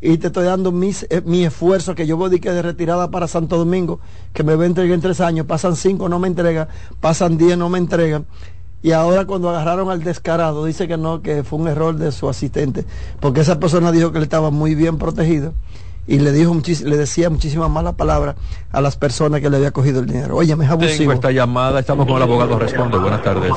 [0.00, 3.56] y te estoy dando mis, eh, mi esfuerzo que yo voy de retirada para Santo
[3.56, 4.00] Domingo,
[4.34, 6.68] que me va a entregar en tres años, pasan cinco, no me entregan,
[7.00, 8.26] pasan diez, no me entregan
[8.82, 12.28] y ahora cuando agarraron al descarado dice que no, que fue un error de su
[12.28, 12.84] asistente,
[13.20, 15.52] porque esa persona dijo que él estaba muy bien protegido
[16.06, 18.36] y le dijo le decía muchísimas malas palabras
[18.70, 20.36] a las personas que le había cogido el dinero.
[20.36, 20.98] Oye, me es abusivo.
[20.98, 22.98] Tengo esta llamada, estamos con el abogado responde.
[22.98, 23.52] Buenas tardes.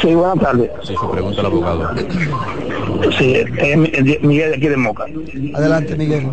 [0.00, 0.70] Sí, buenas tardes.
[0.82, 1.90] Sí, su pregunta al abogado.
[3.18, 3.44] Sí,
[4.22, 5.06] Miguel de aquí de Moca.
[5.54, 6.30] Adelante, Miguel.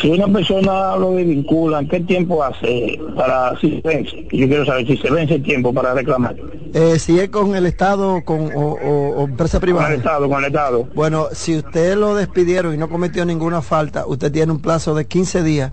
[0.00, 4.26] Si una persona lo desvincula, ¿qué tiempo hace para si se vence?
[4.32, 6.36] Yo quiero saber si se vence el tiempo para reclamar.
[6.74, 9.86] Eh, si es con el Estado con, o, empresa privada.
[9.86, 10.88] Con el Estado, con el Estado.
[10.94, 15.06] Bueno, si usted lo despidieron y no cometió ninguna falta, usted tiene un plazo de
[15.06, 15.72] 15 días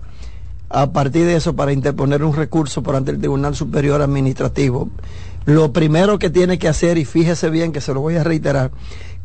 [0.68, 4.88] a partir de eso para interponer un recurso por ante el Tribunal Superior Administrativo.
[5.46, 8.70] Lo primero que tiene que hacer, y fíjese bien que se lo voy a reiterar,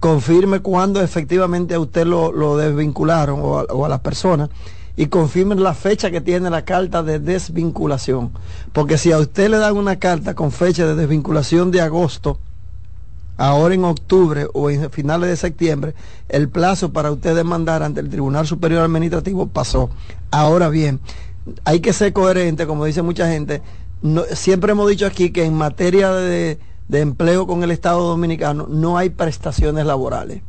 [0.06, 4.51] confirme cuándo efectivamente a usted lo, desvincularon o a, o a las personas
[4.95, 8.30] y confirmen la fecha que tiene la carta de desvinculación.
[8.72, 12.38] Porque si a usted le dan una carta con fecha de desvinculación de agosto,
[13.38, 15.95] ahora en octubre o en finales de septiembre,
[16.30, 19.89] el plazo para usted demandar ante el Tribunal Superior Administrativo pasó.
[20.30, 20.99] Ahora bien,
[21.64, 23.64] hay que ser coherente, como dice mucha gente,
[24.36, 29.09] siempre hemos dicho aquí que en materia de, empleo con el Estado Dominicano no hay
[29.09, 30.41] prestaciones laborales.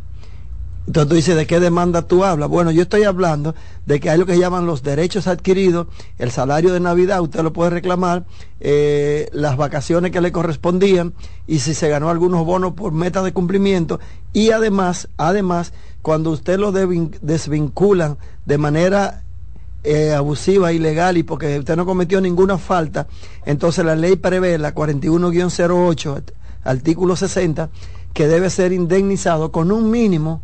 [0.86, 2.48] Entonces tú dices, ¿de qué demanda tú hablas?
[2.48, 3.56] Bueno, yo estoy hablando
[3.86, 7.52] de que hay lo que llaman los derechos adquiridos, el salario de Navidad, usted lo
[7.52, 8.24] puede reclamar,
[8.60, 11.14] eh, las vacaciones que le correspondían
[11.48, 13.98] y si se ganó algunos bonos por meta de cumplimiento
[14.32, 15.72] y además, además,
[16.02, 19.24] cuando usted lo desvinculan de manera
[19.86, 23.06] eh, abusiva, ilegal y porque usted no cometió ninguna falta,
[23.44, 26.22] entonces la ley prevé la 41-08,
[26.64, 27.70] artículo 60,
[28.12, 30.42] que debe ser indemnizado con un mínimo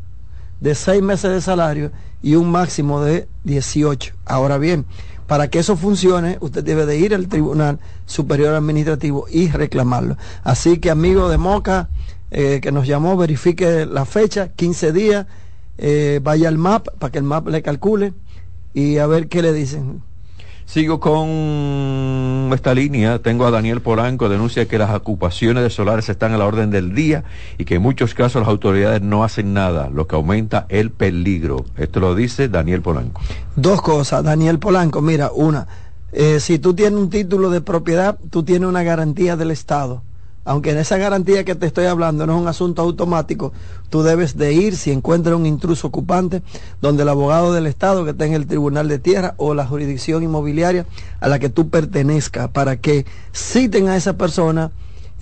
[0.60, 1.90] de seis meses de salario
[2.22, 4.14] y un máximo de 18.
[4.26, 4.86] Ahora bien,
[5.26, 10.16] para que eso funcione, usted debe de ir al Tribunal Superior Administrativo y reclamarlo.
[10.44, 11.88] Así que, amigo de Moca,
[12.30, 15.26] eh, que nos llamó, verifique la fecha, 15 días,
[15.78, 18.12] eh, vaya al MAP para que el MAP le calcule
[18.74, 20.02] y a ver qué le dicen.
[20.64, 23.18] Sigo con esta línea.
[23.18, 26.94] Tengo a Daniel Polanco, denuncia que las ocupaciones de solares están a la orden del
[26.94, 27.24] día
[27.58, 31.66] y que en muchos casos las autoridades no hacen nada, lo que aumenta el peligro.
[31.76, 33.20] Esto lo dice Daniel Polanco.
[33.56, 35.02] Dos cosas, Daniel Polanco.
[35.02, 35.66] Mira, una,
[36.12, 40.02] eh, si tú tienes un título de propiedad, tú tienes una garantía del Estado
[40.44, 43.52] aunque en esa garantía que te estoy hablando no es un asunto automático,
[43.90, 46.42] tú debes de ir si encuentras un intruso ocupante,
[46.80, 50.22] donde el abogado del Estado que está en el Tribunal de Tierra o la jurisdicción
[50.22, 50.86] inmobiliaria
[51.20, 54.72] a la que tú pertenezcas, para que citen a esa persona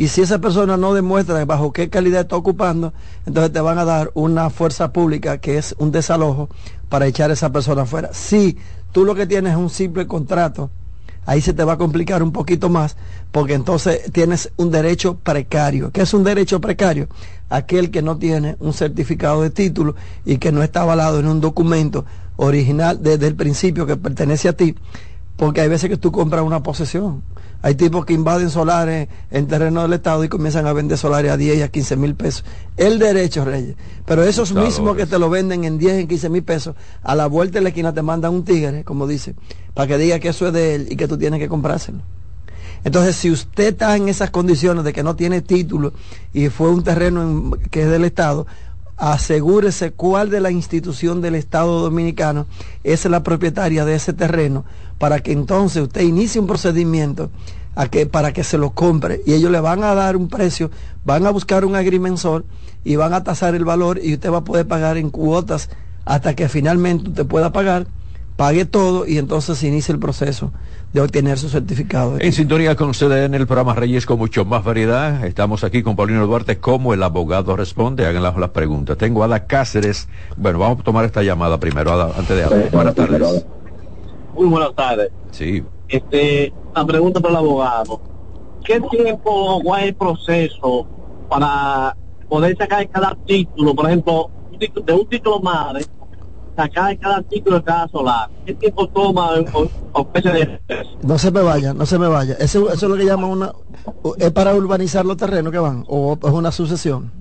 [0.01, 2.95] y si esa persona no demuestra bajo qué calidad está ocupando,
[3.27, 6.49] entonces te van a dar una fuerza pública que es un desalojo
[6.89, 8.09] para echar a esa persona afuera.
[8.15, 8.57] Si
[8.93, 10.71] tú lo que tienes es un simple contrato,
[11.27, 12.97] ahí se te va a complicar un poquito más,
[13.33, 15.91] porque entonces tienes un derecho precario.
[15.91, 17.09] ¿Qué es un derecho precario?
[17.49, 19.95] Aquel que no tiene un certificado de título
[20.25, 22.05] y que no está avalado en un documento
[22.37, 24.75] original desde el principio que pertenece a ti,
[25.37, 27.23] porque hay veces que tú compras una posesión.
[27.63, 31.37] Hay tipos que invaden solares en terreno del Estado y comienzan a vender solares a
[31.37, 32.45] 10 y a 15 mil pesos.
[32.77, 33.77] El derecho, Reyes.
[34.07, 37.27] Pero esos mismos que te lo venden en 10 y 15 mil pesos, a la
[37.27, 39.35] vuelta de la esquina te mandan un tigre, como dice,
[39.75, 42.01] para que diga que eso es de él y que tú tienes que comprárselo.
[42.83, 45.93] Entonces, si usted está en esas condiciones de que no tiene título
[46.33, 48.47] y fue un terreno que es del Estado,
[48.97, 52.47] asegúrese cuál de la institución del Estado Dominicano
[52.85, 54.65] es la propietaria de ese terreno
[55.01, 57.31] para que entonces usted inicie un procedimiento
[57.75, 60.71] a que, para que se lo compre y ellos le van a dar un precio,
[61.07, 62.45] van a buscar un agrimensor
[62.85, 65.71] y van a tasar el valor y usted va a poder pagar en cuotas
[66.05, 67.87] hasta que finalmente usted pueda pagar
[68.37, 70.53] pague todo y entonces se inicia el proceso
[70.93, 72.19] de obtener su certificado.
[72.19, 75.27] En sintonía con CDN, el programa Reyes con mucho más variedad.
[75.27, 78.07] Estamos aquí con Paulino Duarte, como el abogado responde.
[78.07, 78.99] Hagan las, las preguntas.
[78.99, 80.09] Tengo a Ada Cáceres.
[80.39, 82.71] Bueno, vamos a tomar esta llamada primero, Ada, antes de hablar.
[82.71, 83.45] Buenas tardes.
[84.41, 85.11] Muy buenas tardes.
[85.33, 85.63] Sí.
[85.87, 88.01] Este, la pregunta para el abogado.
[88.65, 90.87] ¿Qué tiempo o el proceso
[91.29, 91.95] para
[92.27, 93.75] poder sacar cada título?
[93.75, 95.85] Por ejemplo, de un título madre,
[96.57, 98.31] sacar cada título de cada solar.
[98.47, 99.33] ¿Qué tiempo toma
[99.93, 100.59] o, de
[101.03, 102.33] No se me vaya, no se me vaya.
[102.41, 103.53] Eso, eso es lo que llaman una...
[104.17, 105.85] ¿Es para urbanizar los terrenos que van?
[105.87, 107.13] ¿O es una sucesión?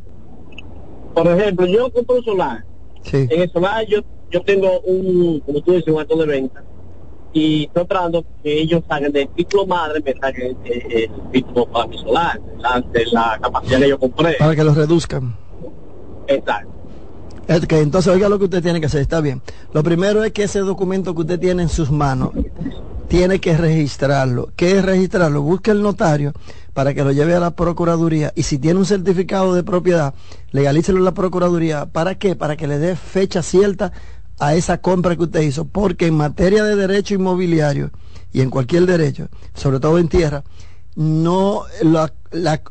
[1.14, 2.64] Por ejemplo, yo compro un solar.
[3.04, 3.28] Sí.
[3.30, 4.00] En el solar yo,
[4.32, 6.64] yo tengo un, como tú dices, un acto de venta
[7.34, 12.42] y tratando que ellos salgan del título madre, me saquen el, título para mi solar,
[12.58, 14.34] la, de la capacidad que yo compré.
[14.34, 15.36] Para que los reduzcan.
[16.28, 16.80] Exacto.
[17.48, 19.42] Entonces oiga lo que usted tiene que hacer, está bien.
[19.74, 22.32] Lo primero es que ese documento que usted tiene en sus manos
[23.08, 24.50] tiene que registrarlo.
[24.56, 25.42] ¿Qué es registrarlo?
[25.42, 26.32] Busque el notario
[26.74, 30.14] para que lo lleve a la Procuraduría y si tiene un certificado de propiedad,
[30.52, 31.88] legalícelo en la Procuraduría.
[31.88, 32.36] ¿Para qué?
[32.36, 33.92] Para que le dé fecha cierta
[34.40, 37.92] a esa compra que usted hizo, porque en materia de derecho inmobiliario
[38.32, 40.44] y en cualquier derecho, sobre todo en tierra,
[40.96, 41.64] no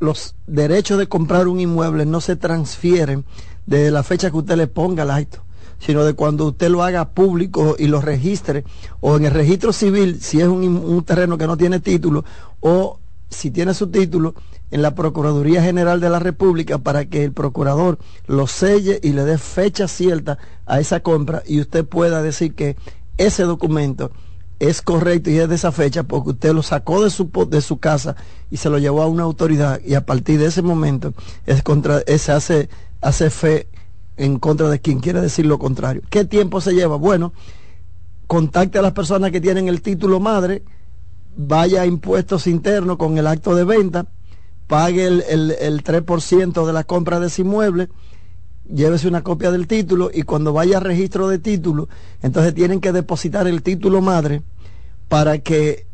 [0.00, 3.24] los derechos de comprar un inmueble no se transfieren
[3.66, 5.44] de la fecha que usted le ponga al acto,
[5.78, 8.64] sino de cuando usted lo haga público y lo registre,
[9.00, 12.24] o en el registro civil, si es un, un terreno que no tiene título,
[12.60, 12.98] o
[13.30, 14.34] si tiene su título,
[14.70, 19.24] en la Procuraduría General de la República para que el procurador lo selle y le
[19.24, 22.76] dé fecha cierta a esa compra y usted pueda decir que
[23.16, 24.10] ese documento
[24.58, 27.78] es correcto y es de esa fecha porque usted lo sacó de su, de su
[27.78, 28.16] casa
[28.50, 31.14] y se lo llevó a una autoridad y a partir de ese momento
[31.46, 32.68] es contra, se hace,
[33.00, 33.68] hace fe
[34.16, 36.02] en contra de quien quiere decir lo contrario.
[36.10, 36.96] ¿Qué tiempo se lleva?
[36.96, 37.32] Bueno,
[38.26, 40.64] contacte a las personas que tienen el título madre,
[41.38, 44.06] vaya a impuestos internos con el acto de venta,
[44.66, 47.88] pague el, el, el 3% de la compra de ese inmueble,
[48.68, 51.88] llévese una copia del título y cuando vaya a registro de título,
[52.22, 54.42] entonces tienen que depositar el título madre
[55.08, 55.86] para que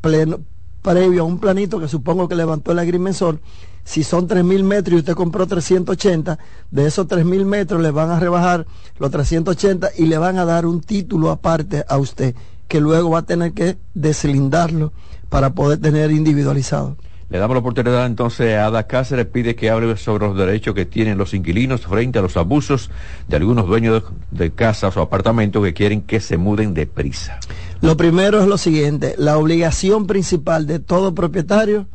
[0.00, 0.40] pleno,
[0.82, 3.40] previo a un planito que supongo que levantó el agrimensor,
[3.84, 6.38] si son 3.000 metros y usted compró 380,
[6.72, 8.66] de esos 3.000 metros le van a rebajar
[8.98, 12.34] los 380 y le van a dar un título aparte a usted,
[12.68, 14.92] que luego va a tener que deslindarlo
[15.28, 16.96] para poder tener individualizado.
[17.30, 20.86] Le damos la oportunidad entonces a Ada Cáceres, pide que hable sobre los derechos que
[20.86, 22.90] tienen los inquilinos frente a los abusos
[23.28, 27.38] de algunos dueños de, casas o apartamentos que quieren que se muden deprisa.
[27.82, 31.86] Lo primero es lo siguiente, la obligación principal de todo propietario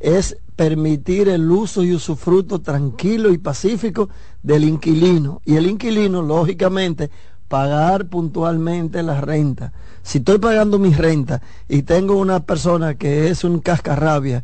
[0.00, 4.08] es permitir el uso y usufructo tranquilo y pacífico
[4.42, 5.42] del inquilino.
[5.44, 7.10] Y el inquilino, lógicamente,
[7.46, 9.72] pagar puntualmente la renta.
[10.08, 14.42] Si estoy pagando mi renta y tengo una persona que es un cascarrabia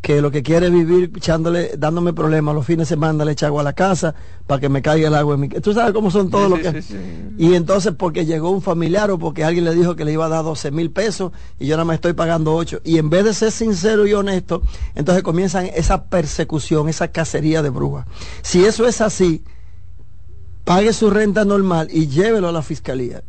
[0.00, 3.48] que lo que quiere es vivir echándole, dándome problemas los fines de semana le echa
[3.48, 4.14] agua a la casa
[4.46, 6.82] para que me caiga el agua en mi Tú sabes cómo son todos los que...
[7.36, 10.30] Y entonces porque llegó un familiar o porque alguien le dijo que le iba a
[10.30, 12.80] dar 12 mil pesos y yo nada más estoy pagando 8.
[12.82, 14.62] Y en vez de ser sincero y honesto,
[14.94, 18.06] entonces comienzan esa persecución, esa cacería de brujas.
[18.40, 19.44] Si eso es así,
[20.64, 23.22] pague su renta normal y llévelo a la fiscalía.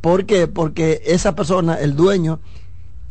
[0.00, 0.46] ¿Por qué?
[0.46, 2.40] Porque esa persona, el dueño,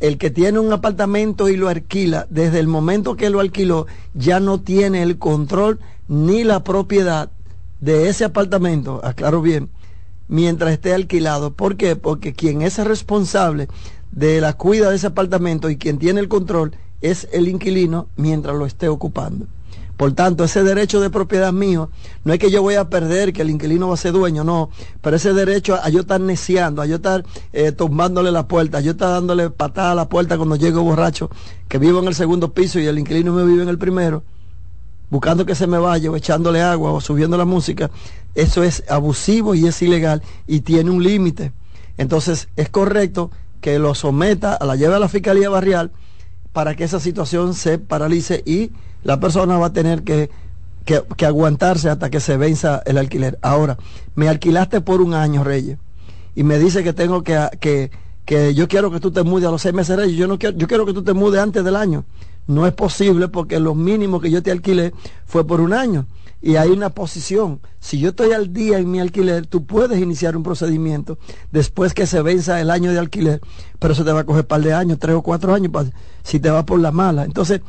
[0.00, 4.40] el que tiene un apartamento y lo alquila, desde el momento que lo alquiló, ya
[4.40, 5.78] no tiene el control
[6.08, 7.30] ni la propiedad
[7.80, 9.68] de ese apartamento, aclaro bien,
[10.28, 11.52] mientras esté alquilado.
[11.52, 11.96] ¿Por qué?
[11.96, 13.68] Porque quien es responsable
[14.10, 18.56] de la cuida de ese apartamento y quien tiene el control es el inquilino mientras
[18.56, 19.46] lo esté ocupando.
[20.00, 21.90] Por tanto, ese derecho de propiedad mío,
[22.24, 24.70] no es que yo voy a perder, que el inquilino va a ser dueño, no,
[25.02, 27.22] pero ese derecho a yo estar neciando, a yo estar
[27.52, 31.28] eh, tomándole la puerta, a yo estar dándole patada a la puerta cuando llego borracho,
[31.68, 34.22] que vivo en el segundo piso y el inquilino me vive en el primero,
[35.10, 37.90] buscando que se me vaya o echándole agua o subiendo la música,
[38.34, 41.52] eso es abusivo y es ilegal y tiene un límite.
[41.98, 43.30] Entonces, es correcto
[43.60, 45.92] que lo someta a la lleve a la Fiscalía Barrial
[46.54, 48.70] para que esa situación se paralice y
[49.02, 50.30] la persona va a tener que,
[50.84, 53.38] que, aguantarse hasta que se venza el alquiler.
[53.42, 53.78] Ahora,
[54.14, 55.78] me alquilaste por un año, Reyes,
[56.34, 57.90] y me dice que tengo que, que,
[58.24, 60.56] que yo quiero que tú te mudes a los seis meses, Reyes, yo, no quiero,
[60.56, 62.04] yo quiero que tú te mudes antes del año.
[62.46, 64.92] No es posible porque lo mínimo que yo te alquilé
[65.24, 66.06] fue por un año.
[66.42, 67.60] Y hay una posición.
[67.80, 71.18] Si yo estoy al día en mi alquiler, tú puedes iniciar un procedimiento
[71.52, 73.40] después que se venza el año de alquiler,
[73.78, 75.70] pero eso te va a coger un par de años, tres o cuatro años,
[76.22, 77.24] si te va por la mala.
[77.24, 77.60] Entonces,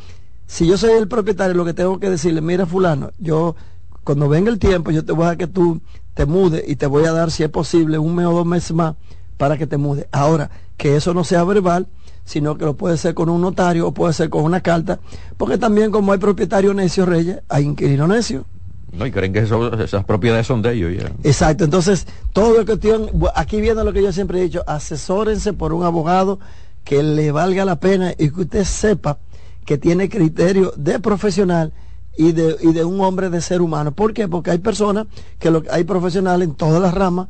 [0.51, 3.55] si yo soy el propietario, lo que tengo que decirle, mira fulano, yo
[4.03, 5.79] cuando venga el tiempo, yo te voy a que tú
[6.13, 8.73] te mudes y te voy a dar, si es posible, un mes o dos meses
[8.73, 8.95] más
[9.37, 10.09] para que te mude.
[10.11, 11.87] Ahora, que eso no sea verbal,
[12.25, 14.99] sino que lo puede ser con un notario o puede ser con una carta,
[15.37, 18.43] porque también como hay propietario necio, Reyes, hay inquilino necio.
[18.91, 21.13] No, y creen que eso- esas propiedades son de ellos ya.
[21.23, 25.71] Exacto, entonces todo es cuestión, aquí viene lo que yo siempre he dicho, asesórense por
[25.71, 26.39] un abogado
[26.83, 29.17] que le valga la pena y que usted sepa
[29.65, 31.73] que tiene criterio de profesional
[32.17, 33.91] y de, y de un hombre de ser humano.
[33.91, 34.27] ¿Por qué?
[34.27, 35.07] Porque hay personas
[35.39, 37.27] que lo, hay profesionales en todas las ramas,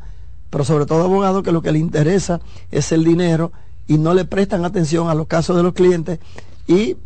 [0.49, 3.51] pero sobre todo abogados que lo que le interesa es el dinero
[3.87, 6.19] y no le prestan atención a los casos de los clientes
[6.67, 6.97] y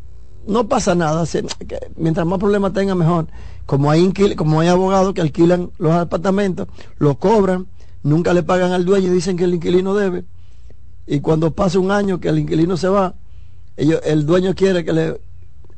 [0.47, 1.25] no pasa nada.
[1.95, 3.27] mientras más problemas tenga, mejor.
[3.65, 6.67] Como hay, como hay abogados que alquilan los apartamentos,
[6.97, 7.67] lo cobran,
[8.03, 10.25] nunca le pagan al dueño y dicen que el inquilino debe.
[11.07, 13.15] Y cuando pasa un año que el inquilino se va,
[13.77, 15.21] ellos, el dueño quiere que le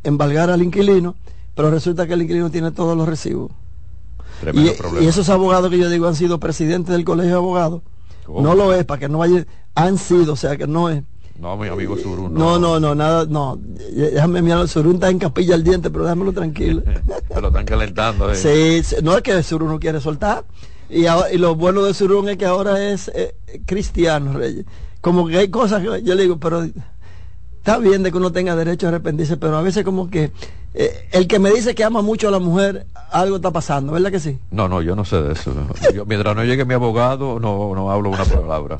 [0.03, 1.15] embargara al inquilino,
[1.55, 3.51] pero resulta que el inquilino tiene todos los recibos.
[4.53, 4.69] Y,
[5.03, 7.81] y esos abogados que yo digo han sido presidentes del colegio de abogados.
[8.25, 8.41] ¿Cómo?
[8.41, 11.03] No lo es, para que no vaya, han sido, o sea que no es.
[11.39, 12.33] No, mi amigo Surun.
[12.33, 13.59] No, no, no, nada, no.
[13.61, 16.81] Déjame mirar, el Surún está en capilla al diente, pero déjamelo tranquilo.
[17.33, 18.31] Se lo están calentando.
[18.31, 18.35] eh.
[18.83, 20.45] Sí, no es que Surún no quiere soltar.
[20.89, 23.35] Y, ahora- y lo bueno de Surún es que ahora es eh,
[23.65, 24.65] cristiano, Reyes.
[25.01, 26.67] Como que hay cosas que yo le digo, pero
[27.67, 30.31] está bien de que uno tenga derecho a arrepentirse, pero a veces como que
[30.73, 34.09] eh, el que me dice que ama mucho a la mujer, algo está pasando, ¿verdad
[34.09, 34.37] que sí?
[34.51, 35.53] No, no, yo no sé de eso.
[35.93, 38.77] Yo, mientras no llegue mi abogado, no, no hablo una palabra.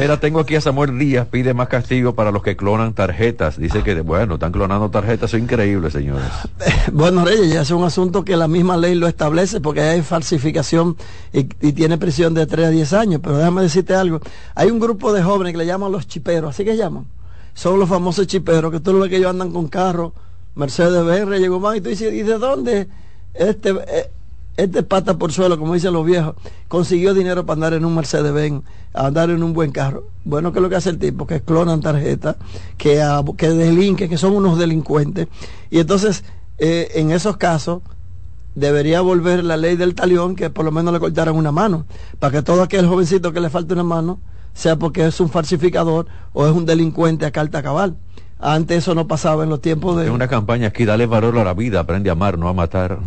[0.00, 3.56] Mira, tengo aquí a Samuel Díaz, pide más castigo para los que clonan tarjetas.
[3.56, 6.26] Dice que, bueno, están clonando tarjetas, es increíble, señores.
[6.92, 10.96] Bueno, Reyes, ya es un asunto que la misma ley lo establece porque hay falsificación
[11.32, 13.20] y, y tiene prisión de 3 a 10 años.
[13.22, 14.20] Pero déjame decirte algo.
[14.56, 17.04] Hay un grupo de jóvenes que le llaman los chiperos, así que llaman.
[17.58, 20.12] Son los famosos chiperos, que tú lo ves que ellos andan con carros,
[20.54, 22.86] Mercedes Benz, Reyes Guzmán, y tú dices, ¿y de dónde
[23.34, 24.12] este, eh,
[24.56, 26.36] este pata por suelo, como dicen los viejos,
[26.68, 28.62] consiguió dinero para andar en un Mercedes Benz,
[28.94, 30.04] andar en un buen carro?
[30.24, 31.26] Bueno, ¿qué es lo que hace el tipo?
[31.26, 32.36] Que clonan tarjetas,
[32.76, 35.26] que, ah, que delinquen, que son unos delincuentes.
[35.68, 36.22] Y entonces,
[36.58, 37.82] eh, en esos casos,
[38.54, 41.86] debería volver la ley del talión que por lo menos le cortaran una mano,
[42.20, 44.20] para que todo aquel jovencito que le falte una mano
[44.54, 47.96] sea porque es un falsificador o es un delincuente a carta cabal.
[48.40, 50.10] Antes eso no pasaba en los tiempos de...
[50.10, 52.98] Una campaña aquí, dale valor a la vida, aprende a amar, no a matar.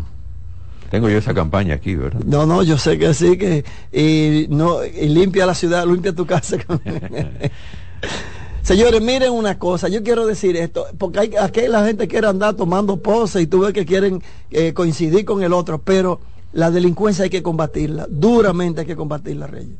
[0.89, 2.19] Tengo yo esa campaña aquí, ¿verdad?
[2.25, 3.63] No, no, yo sé que sí, que
[3.93, 6.57] y no y limpia la ciudad, limpia tu casa.
[8.61, 12.55] Señores, miren una cosa, yo quiero decir esto, porque hay, aquí la gente quiere andar
[12.55, 14.21] tomando poses y tú ves que quieren
[14.51, 16.19] eh, coincidir con el otro, pero
[16.51, 19.77] la delincuencia hay que combatirla, duramente hay que combatirla, Reyes.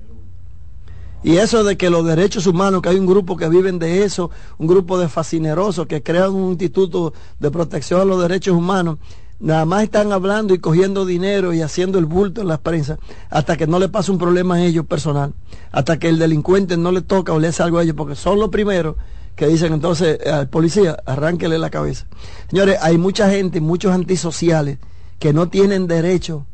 [1.24, 4.32] Y eso de que los derechos humanos, que hay un grupo que viven de eso,
[4.58, 8.98] un grupo de fascinerosos que crean un instituto de protección a los derechos humanos,
[9.40, 12.98] nada más están hablando y cogiendo dinero y haciendo el bulto en la prensa
[13.30, 15.34] hasta que no le pase un problema a ellos personal,
[15.72, 18.40] hasta que el delincuente no le toca o le hace algo a ellos, porque son
[18.40, 18.96] los primeros
[19.36, 22.06] que dicen entonces al policía, arránquele la cabeza.
[22.50, 24.78] Señores, hay mucha gente, muchos antisociales
[25.20, 26.46] que no tienen derecho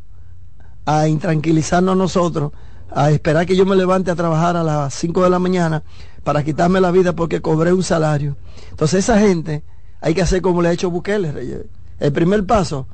[0.85, 2.51] a intranquilizarnos nosotros,
[2.91, 5.83] a esperar que yo me levante a trabajar a las 5 de la mañana
[6.23, 8.35] para quitarme la vida porque cobré un salario.
[8.69, 9.63] Entonces esa gente
[10.01, 11.65] hay que hacer como le ha hecho Bukele.
[11.99, 12.87] El primer paso,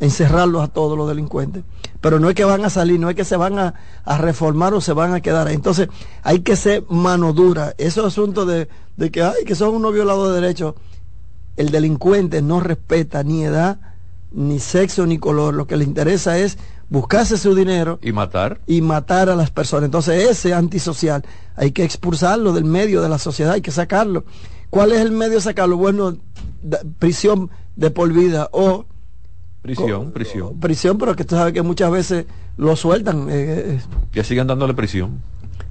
[0.00, 1.64] encerrarlos a todos los delincuentes.
[2.00, 3.74] Pero no es que van a salir, no es que se van a,
[4.04, 5.48] a reformar o se van a quedar.
[5.48, 5.88] Entonces
[6.22, 7.74] hay que ser mano dura.
[7.78, 10.74] Esos asuntos de, de que, ay, que son unos violadores de derechos.
[11.56, 13.78] El delincuente no respeta ni edad,
[14.30, 15.54] ni sexo, ni color.
[15.54, 16.58] Lo que le interesa es
[16.88, 18.60] buscarse su dinero ¿Y matar?
[18.66, 19.86] y matar a las personas.
[19.86, 21.24] Entonces ese antisocial
[21.56, 24.24] hay que expulsarlo del medio de la sociedad, hay que sacarlo.
[24.70, 25.76] ¿Cuál es el medio de sacarlo?
[25.76, 26.16] Bueno,
[26.62, 28.84] da- prisión de por vida o
[29.62, 30.60] Prisión, prisión.
[30.60, 32.26] prisión, pero que tú sabes que muchas veces
[32.56, 33.28] lo sueltan.
[33.30, 33.32] eh,
[33.76, 33.80] eh,
[34.12, 35.22] Que sigan dándole prisión.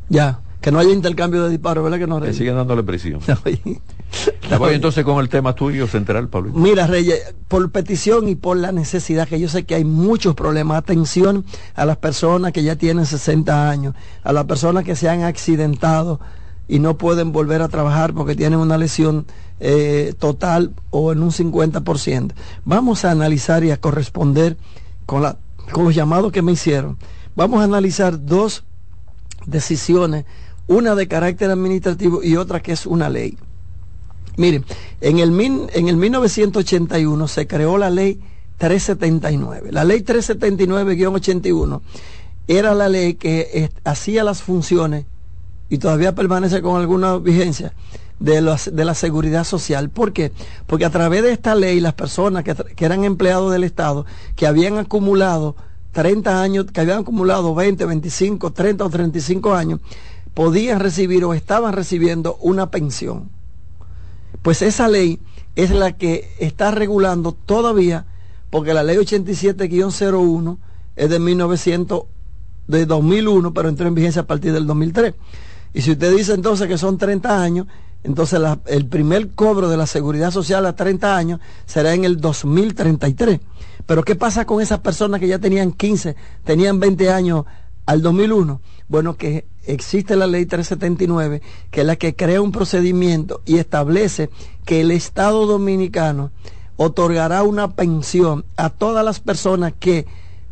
[0.10, 2.16] ya, que no haya intercambio de disparos, ¿verdad que no?
[2.16, 2.38] Que Reyes?
[2.38, 3.20] sigan dándole prisión.
[4.58, 6.54] Voy entonces con el tema tuyo central, Pablo.
[6.56, 10.80] Mira, Reyes, por petición y por la necesidad, que yo sé que hay muchos problemas,
[10.80, 11.46] atención
[11.76, 13.94] a las personas que ya tienen 60 años,
[14.24, 16.20] a las personas que se han accidentado
[16.68, 19.28] y no pueden volver a trabajar porque tienen una lesión
[19.60, 22.32] eh, total o en un 50%.
[22.64, 24.58] Vamos a analizar y a corresponder
[25.06, 25.38] con, la,
[25.72, 26.98] con los llamados que me hicieron.
[27.36, 28.64] Vamos a analizar dos
[29.46, 30.26] decisiones,
[30.68, 33.38] una de carácter administrativo y otra que es una ley.
[34.38, 34.66] Miren,
[35.02, 38.20] en el, min- en el 1981 se creó la ley
[38.58, 39.72] 379.
[39.72, 41.82] La ley 379-81
[42.48, 45.06] era la ley que hacía las funciones
[45.70, 47.74] y todavía permanece con alguna vigencia
[48.20, 49.90] de, los- de la seguridad social.
[49.90, 50.32] ¿Por qué?
[50.68, 54.06] Porque a través de esta ley las personas que, que eran empleados del Estado,
[54.36, 55.56] que habían acumulado
[55.94, 59.80] 30 años, que habían acumulado 20, 25, 30 o 35 años,
[60.36, 63.32] podían recibir o estaban recibiendo una pensión.
[64.44, 65.20] Pues esa ley
[65.56, 68.06] es la que está regulando todavía,
[68.52, 70.58] porque la ley 87-01
[70.98, 72.04] es de 1900,
[72.68, 75.16] de 2001, pero entró en vigencia a partir del 2003.
[75.74, 77.68] Y si usted dice entonces que son 30 años,
[78.04, 83.40] entonces el primer cobro de la seguridad social a 30 años será en el 2033.
[83.86, 87.46] Pero ¿qué pasa con esas personas que ya tenían 15, tenían 20 años
[87.86, 88.62] al 2001?
[88.88, 91.42] Bueno, que existe la ley 379,
[91.72, 94.30] que es la que crea un procedimiento y establece
[94.66, 96.32] que el Estado dominicano
[96.78, 100.06] otorgará una pensión a todas las personas que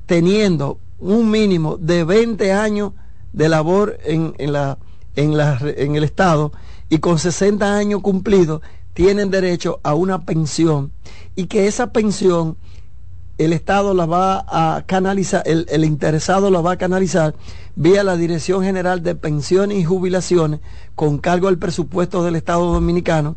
[0.05, 2.93] teniendo un mínimo de 20 años
[3.34, 4.78] de labor en, la,
[5.16, 6.51] en, la, en el Estado
[6.89, 8.61] y con 60 años cumplidos
[8.93, 10.91] tienen derecho a una pensión.
[11.36, 12.57] Y que esa pensión
[13.38, 17.34] el Estado la va a canalizar, el, el, interesado la va a canalizar
[17.76, 20.59] vía la Dirección General de Pensiones y Jubilaciones
[20.95, 23.36] con cargo al presupuesto del Estado Dominicano.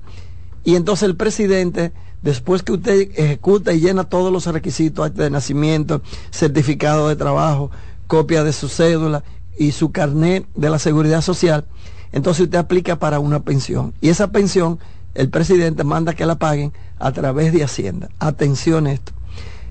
[0.64, 6.02] Y entonces el presidente, después que usted ejecuta y llena todos los requisitos de nacimiento,
[6.30, 7.70] certificado de trabajo,
[8.06, 9.24] copia de su cédula
[9.58, 11.66] y su carnet de la seguridad social,
[12.12, 13.94] entonces usted aplica para una pensión.
[14.00, 14.78] Y esa pensión,
[15.14, 18.08] el presidente manda que la paguen a través de Hacienda.
[18.18, 19.12] Atención esto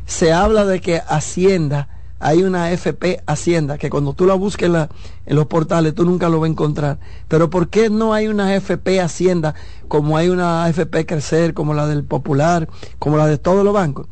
[0.05, 1.89] se habla de que Hacienda,
[2.19, 6.39] hay una FP Hacienda, que cuando tú la busques en, los portales tú nunca lo
[6.39, 6.99] vas a encontrar.
[7.27, 9.55] Pero ¿por qué no hay una FP Hacienda
[9.87, 14.07] como hay una FP Crecer, como la del Popular, como la de todos los bancos?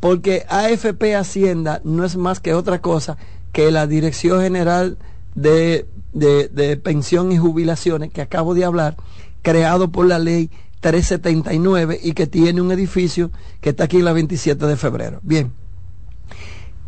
[0.00, 3.16] Porque AFP Hacienda no es más que otra cosa
[3.52, 4.96] que la Dirección General
[5.34, 8.96] de, de, de Pensión y Jubilaciones que acabo de hablar,
[9.42, 10.50] creado por la ley
[10.80, 15.18] 379 y que tiene un edificio que está aquí en la 27 de febrero.
[15.22, 15.52] Bien,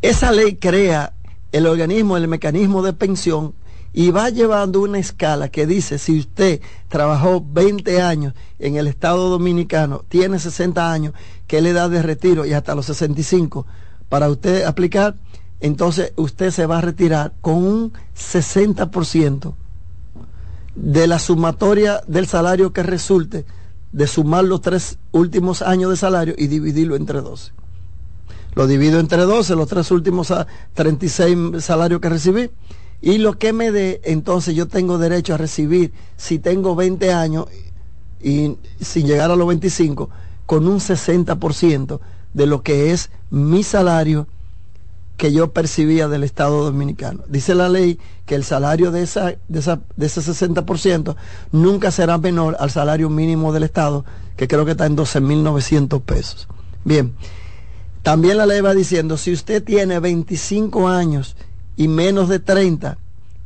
[0.03, 1.13] esa ley crea
[1.53, 3.55] el organismo, el mecanismo de pensión
[3.93, 9.29] y va llevando una escala que dice si usted trabajó 20 años en el Estado
[9.29, 11.15] Dominicano, tiene 60 años,
[11.47, 13.67] que le da de retiro y hasta los 65
[14.09, 15.17] para usted aplicar,
[15.61, 19.55] entonces usted se va a retirar con un 60%
[20.77, 23.45] de la sumatoria del salario que resulte
[23.93, 27.53] de sumar los tres últimos años de salario y dividirlo entre 12.
[28.55, 30.33] Lo divido entre 12, los tres últimos
[30.75, 32.51] 36 salarios que recibí.
[33.03, 37.47] Y lo que me dé, entonces yo tengo derecho a recibir, si tengo 20 años
[38.23, 40.11] y sin llegar a los 25,
[40.45, 42.01] con un 60%
[42.35, 44.27] de lo que es mi salario
[45.17, 47.25] que yo percibía del Estado Dominicano.
[47.29, 51.15] Dice la ley que el salario de, esa, de, esa, de ese 60%
[51.53, 54.05] nunca será menor al salario mínimo del Estado,
[54.37, 56.49] que creo que está en 12.900 pesos.
[56.85, 57.13] Bien,
[58.03, 61.37] también la ley va diciendo, si usted tiene 25 años
[61.77, 62.99] y menos de 30,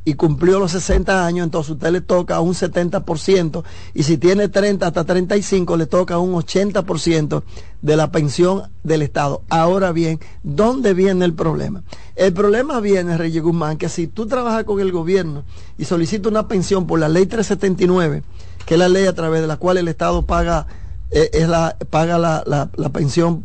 [0.04, 4.86] y cumplió los 60 años, entonces usted le toca un 70%, y si tiene 30
[4.86, 7.42] hasta 35, le toca un 80%
[7.80, 9.42] de la pensión del Estado.
[9.48, 11.82] Ahora bien, ¿dónde viene el problema?
[12.16, 15.44] El problema viene, Reyes Guzmán, que si tú trabajas con el gobierno
[15.78, 18.22] y solicitas una pensión por la ley 379,
[18.66, 20.66] que es la ley a través de la cual el Estado paga,
[21.10, 23.44] eh, es la, paga la, la pensión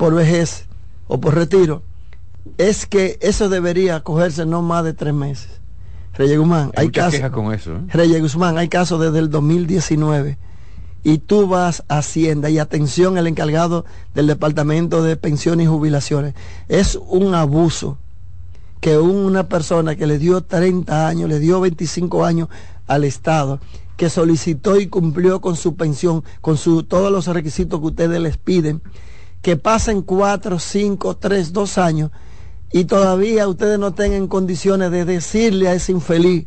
[0.00, 0.64] por vejez
[1.08, 1.82] o por retiro,
[2.56, 5.60] es que eso debería cogerse no más de tres meses.
[6.14, 7.20] Reyes Guzmán, hay, casos.
[7.28, 7.76] con eso.
[7.76, 7.80] ¿eh?
[7.88, 10.38] Reyes Guzmán, hay casos desde el 2019
[11.04, 13.84] y tú vas a Hacienda y atención el encargado
[14.14, 16.34] del Departamento de Pensiones y Jubilaciones.
[16.68, 17.98] Es un abuso
[18.80, 22.48] que una persona que le dio 30 años, le dio 25 años
[22.86, 23.60] al Estado,
[23.98, 28.38] que solicitó y cumplió con su pensión, con su, todos los requisitos que ustedes les
[28.38, 28.80] piden,
[29.42, 32.10] que pasen 4, 5, 3, 2 años
[32.72, 36.46] y todavía ustedes no tengan condiciones de decirle a ese infeliz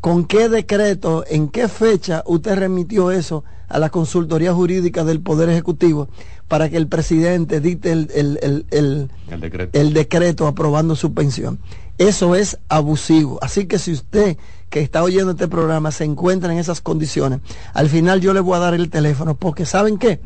[0.00, 5.48] con qué decreto, en qué fecha usted remitió eso a la consultoría jurídica del Poder
[5.48, 6.08] Ejecutivo
[6.48, 9.08] para que el presidente dicte el, el,
[9.40, 9.78] decreto.
[9.78, 11.60] el decreto aprobando su pensión.
[11.98, 13.38] Eso es abusivo.
[13.42, 14.36] Así que si usted
[14.70, 17.40] que está oyendo este programa se encuentra en esas condiciones,
[17.72, 20.20] al final yo le voy a dar el teléfono, porque ¿saben qué?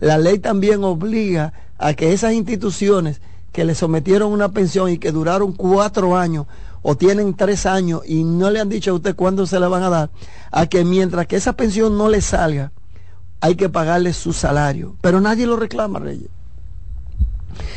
[0.00, 3.20] La ley también obliga a que esas instituciones
[3.52, 6.46] que le sometieron una pensión y que duraron cuatro años
[6.82, 9.82] o tienen tres años y no le han dicho a usted cuándo se le van
[9.82, 10.10] a dar,
[10.50, 12.72] a que mientras que esa pensión no le salga,
[13.40, 14.96] hay que pagarle su salario.
[15.00, 16.28] Pero nadie lo reclama, Reyes.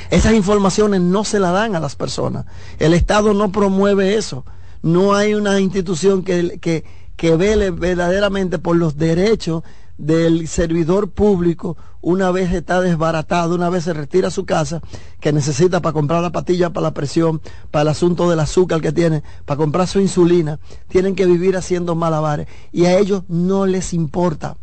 [0.09, 2.45] Esas informaciones no se las dan a las personas.
[2.79, 4.45] El Estado no promueve eso.
[4.83, 6.83] No hay una institución que, que,
[7.15, 9.63] que vele verdaderamente por los derechos
[10.01, 14.81] del servidor público una vez está desbaratado, una vez se retira a su casa,
[15.19, 17.39] que necesita para comprar la patilla para la presión,
[17.69, 21.93] para el asunto del azúcar que tiene, para comprar su insulina, tienen que vivir haciendo
[21.93, 24.57] malabares y a ellos no les importa.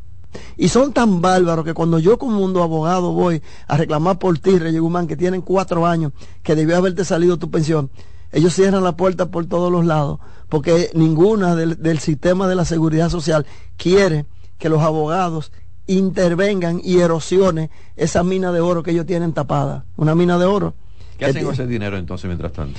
[0.57, 4.59] Y son tan bárbaros que cuando yo como mundo abogado voy a reclamar por ti,
[4.59, 6.13] Reyes Guzmán, que tienen cuatro años,
[6.43, 7.91] que debió haberte salido tu pensión,
[8.33, 10.19] ellos cierran la puerta por todos los lados,
[10.49, 14.27] porque ninguna del, del sistema de la seguridad social quiere
[14.59, 15.53] que los abogados
[15.87, 19.87] intervengan y erosionen esa mina de oro que ellos tienen tapada.
[19.97, 20.75] Una mina de oro.
[21.17, 22.79] ¿Qué hacen con ese dinero entonces mientras tanto?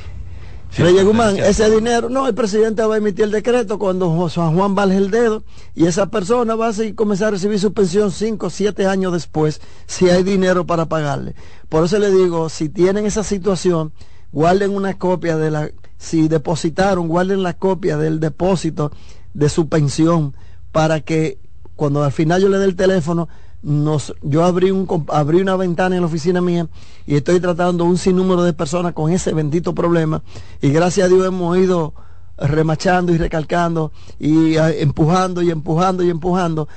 [0.77, 4.75] Reyes Guzmán, ese dinero, no, el presidente va a emitir el decreto cuando San Juan
[4.75, 8.47] baje el dedo y esa persona va a seguir, comenzar a recibir su pensión cinco
[8.47, 11.33] o siete años después si hay dinero para pagarle.
[11.69, 13.91] Por eso le digo, si tienen esa situación,
[14.31, 18.91] guarden una copia de la, si depositaron, guarden la copia del depósito
[19.33, 20.35] de su pensión
[20.71, 21.39] para que
[21.79, 23.29] cuando al final yo le dé el teléfono,
[23.63, 26.67] nos, yo abrí, un, una ventana en la oficina mía
[27.07, 30.21] y estoy tratando un sinnúmero de personas con ese bendito problema
[30.61, 31.93] y gracias a Dios hemos ido
[32.37, 36.67] remachando y recalcando y a, empujando y empujando y empujando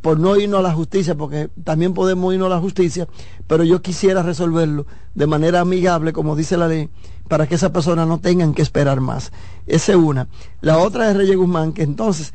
[0.00, 3.08] por no irnos a la justicia, porque también podemos irnos a la justicia,
[3.48, 4.86] pero yo quisiera resolverlo
[5.16, 6.88] de manera amigable, como dice la ley,
[7.26, 9.32] para que esas personas no tengan que esperar más.
[9.66, 10.28] Esa es una.
[10.60, 12.32] La otra es Reyes Guzmán, que entonces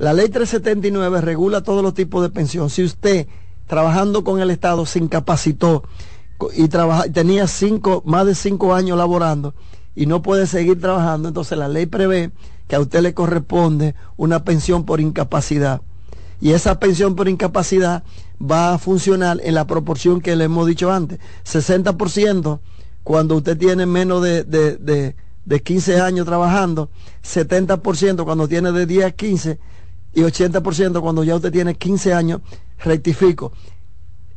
[0.00, 2.70] la ley 379 regula todos los tipos de pensión.
[2.70, 3.26] Si usted,
[3.66, 5.84] trabajando con el Estado, se incapacitó
[6.54, 6.68] y
[7.12, 9.54] tenía cinco, más de cinco años laborando
[9.94, 12.30] y no puede seguir trabajando, entonces la ley prevé
[12.66, 15.82] que a usted le corresponde una pensión por incapacidad.
[16.40, 18.02] Y esa pensión por incapacidad
[18.40, 21.18] va a funcionar en la proporción que le hemos dicho antes.
[21.44, 22.60] 60%
[23.04, 26.88] cuando usted tiene menos de, de, de, de 15 años trabajando,
[27.22, 29.58] 70% cuando tiene de 10 a 15
[30.12, 32.40] y 80% cuando ya usted tiene 15 años,
[32.82, 33.52] rectifico.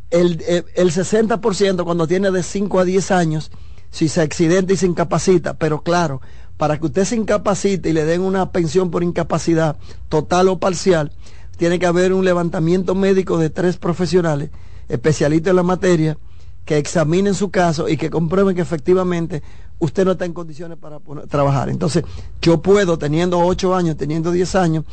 [0.09, 0.43] El,
[0.75, 3.51] el, 60% cuando tiene de 5 a 10 años,
[3.89, 6.21] si se accidenta y se incapacita, pero claro,
[6.57, 9.77] para que usted se incapacite y le den una pensión por incapacidad
[10.09, 11.11] total o parcial,
[11.57, 14.51] tiene que haber un levantamiento médico de tres profesionales,
[14.87, 16.17] especialistas en la materia,
[16.65, 19.43] que examinen su caso y que comprueben que efectivamente
[19.79, 21.69] usted no está en condiciones para trabajar.
[21.69, 22.03] Entonces,
[22.41, 24.85] yo puedo, teniendo 8 años, teniendo 10 años,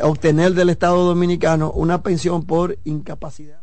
[0.00, 3.62] obtener del Estado Dominicano una pensión por incapacidad.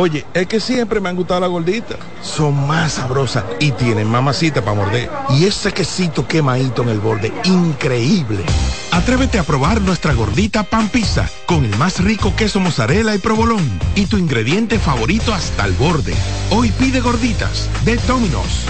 [0.00, 1.98] Oye, es que siempre me han gustado las gorditas.
[2.22, 5.10] Son más sabrosas y tienen mamacita para morder.
[5.30, 8.44] Y ese quesito quemadito en el borde, increíble.
[8.92, 13.68] Atrévete a probar nuestra gordita pan pizza con el más rico queso mozzarella y provolón
[13.96, 16.14] y tu ingrediente favorito hasta el borde.
[16.50, 18.66] Hoy pide gorditas de Domino's.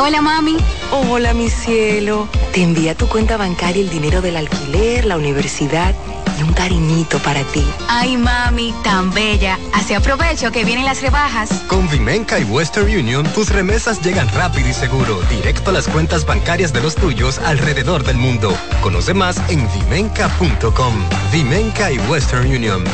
[0.00, 0.56] Hola mami.
[0.92, 2.26] Hola mi cielo.
[2.54, 5.94] Te envía tu cuenta bancaria el dinero del alquiler, la universidad
[6.38, 7.64] y un cariñito para ti.
[7.88, 9.58] Ay, mami, tan bella.
[9.72, 11.50] Así aprovecho que vienen las rebajas.
[11.68, 16.24] Con Vimenca y Western Union, tus remesas llegan rápido y seguro, directo a las cuentas
[16.24, 18.54] bancarias de los tuyos alrededor del mundo.
[18.80, 20.94] Conoce más en vimenca.com.
[21.32, 22.84] Vimenca y Western Union.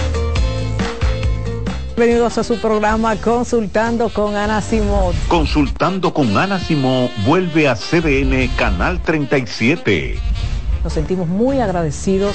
[1.96, 5.14] Bienvenidos a su programa Consultando con Ana Simón.
[5.28, 10.18] Consultando con Ana Simón vuelve a CDN Canal 37.
[10.82, 12.34] Nos sentimos muy agradecidos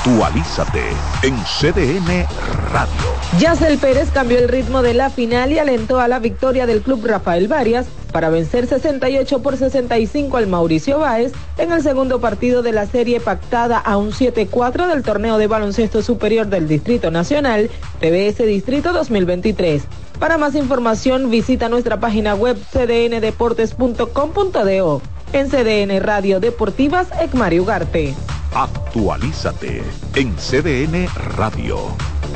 [0.00, 0.80] Actualízate
[1.22, 2.26] en CDN
[2.72, 3.12] Radio.
[3.38, 7.04] Yacel Pérez cambió el ritmo de la final y alentó a la victoria del club
[7.04, 12.72] Rafael Varias para vencer 68 por 65 al Mauricio Báez en el segundo partido de
[12.72, 17.68] la serie pactada a un 7-4 del torneo de baloncesto superior del Distrito Nacional,
[18.00, 19.82] TBS Distrito 2023.
[20.18, 25.02] Para más información visita nuestra página web cdndeportes.com.do.
[25.34, 28.14] En CDN Radio Deportivas, Ecmario Ugarte.
[28.54, 29.84] Actualízate
[30.16, 31.78] en CDN Radio.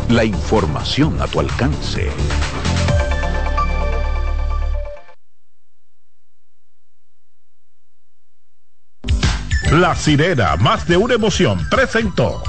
[0.09, 2.09] La información a tu alcance.
[9.73, 12.41] La sirena, más de una emoción, presentó.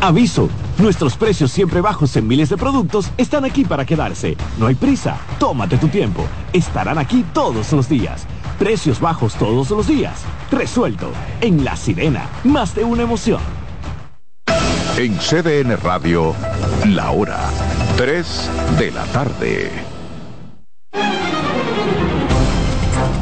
[0.00, 4.36] Aviso, nuestros precios siempre bajos en miles de productos están aquí para quedarse.
[4.58, 6.26] No hay prisa, tómate tu tiempo.
[6.52, 8.26] Estarán aquí todos los días.
[8.62, 10.22] Precios bajos todos los días.
[10.52, 11.10] Resuelto.
[11.40, 13.40] En La Sirena, más de una emoción.
[14.96, 16.32] En CDN Radio,
[16.86, 17.40] la hora
[17.96, 19.68] 3 de la tarde.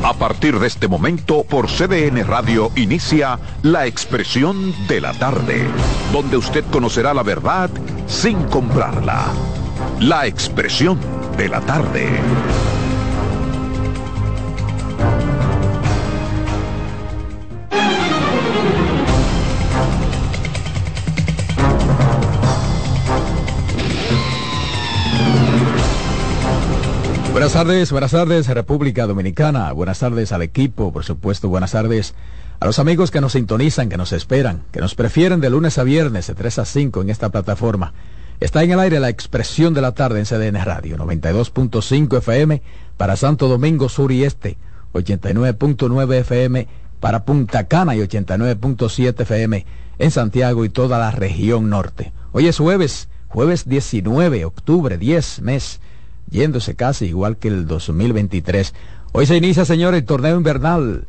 [0.04, 5.66] A partir de este momento, por CDN Radio inicia La Expresión de la Tarde,
[6.12, 7.70] donde usted conocerá la verdad
[8.06, 9.24] sin comprarla.
[10.00, 10.98] La Expresión
[11.38, 12.20] de la Tarde.
[27.32, 32.14] Buenas tardes, buenas tardes República Dominicana, buenas tardes al equipo, por supuesto, buenas tardes
[32.58, 35.84] a los amigos que nos sintonizan, que nos esperan, que nos prefieren de lunes a
[35.84, 37.94] viernes de 3 a 5 en esta plataforma.
[38.40, 42.62] Está en el aire la expresión de la tarde en CDN Radio, 92.5 FM
[42.96, 44.58] para Santo Domingo Sur y Este,
[44.92, 46.68] 89.9 FM
[46.98, 49.66] para Punta Cana y 89.7 FM
[49.98, 52.12] en Santiago y toda la región norte.
[52.32, 55.80] Hoy es jueves, jueves 19, octubre, 10 mes
[56.30, 58.74] yéndose casi igual que el 2023.
[59.12, 61.04] Hoy se inicia, señor, el torneo invernal,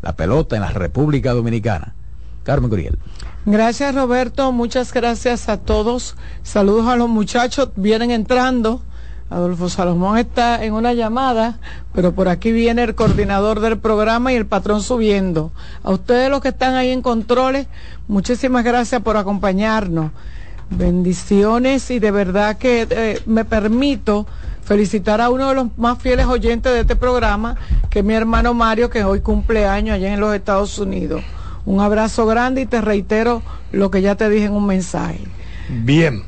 [0.00, 1.94] la pelota en la República Dominicana.
[2.42, 2.98] Carmen Guriel.
[3.46, 4.52] Gracias, Roberto.
[4.52, 6.16] Muchas gracias a todos.
[6.42, 7.70] Saludos a los muchachos.
[7.76, 8.82] Vienen entrando.
[9.30, 11.58] Adolfo Salomón está en una llamada,
[11.94, 15.52] pero por aquí viene el coordinador del programa y el patrón subiendo.
[15.82, 17.66] A ustedes los que están ahí en controles,
[18.08, 20.10] muchísimas gracias por acompañarnos.
[20.68, 24.26] Bendiciones y de verdad que eh, me permito
[24.62, 27.56] felicitar a uno de los más fieles oyentes de este programa,
[27.90, 31.22] que es mi hermano Mario, que hoy cumple años allá en los Estados Unidos.
[31.64, 35.20] Un abrazo grande y te reitero lo que ya te dije en un mensaje.
[35.68, 36.22] Bien,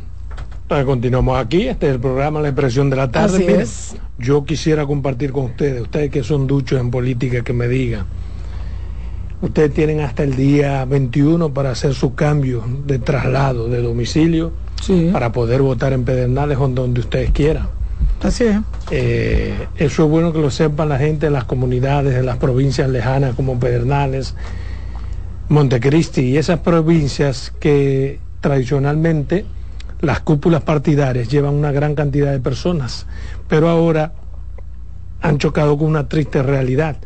[0.63, 3.37] entonces continuamos aquí, este es el programa La Expresión de la Tarde.
[3.37, 3.97] Así es.
[4.19, 8.07] Yo quisiera compartir con ustedes, ustedes que son duchos en política, que me digan,
[9.43, 14.53] ustedes tienen hasta el día 21 para hacer su cambio de traslado de domicilio
[15.13, 17.69] para poder votar en Pedernales o donde ustedes quieran.
[18.25, 18.57] Así es.
[18.91, 22.89] Eh, eso es bueno que lo sepan la gente de las comunidades, de las provincias
[22.89, 24.35] lejanas como Pedernales,
[25.51, 29.45] Montecristi y esas provincias que tradicionalmente
[30.01, 33.07] las cúpulas partidarias llevan una gran cantidad de personas,
[33.47, 34.15] pero ahora
[35.21, 36.97] han chocado con una triste realidad,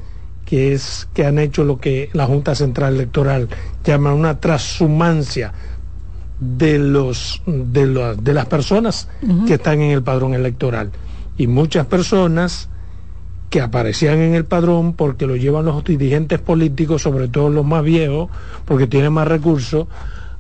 [0.45, 3.49] que es que han hecho lo que la Junta Central Electoral
[3.83, 5.53] llama una transhumancia
[6.39, 9.09] de los de, de las personas
[9.49, 10.93] que están en el padrón electoral
[11.39, 12.69] y muchas personas
[13.49, 17.83] que aparecían en el padrón porque lo llevan los dirigentes políticos, sobre todo los más
[17.83, 18.29] viejos,
[18.67, 19.87] porque tienen más recursos,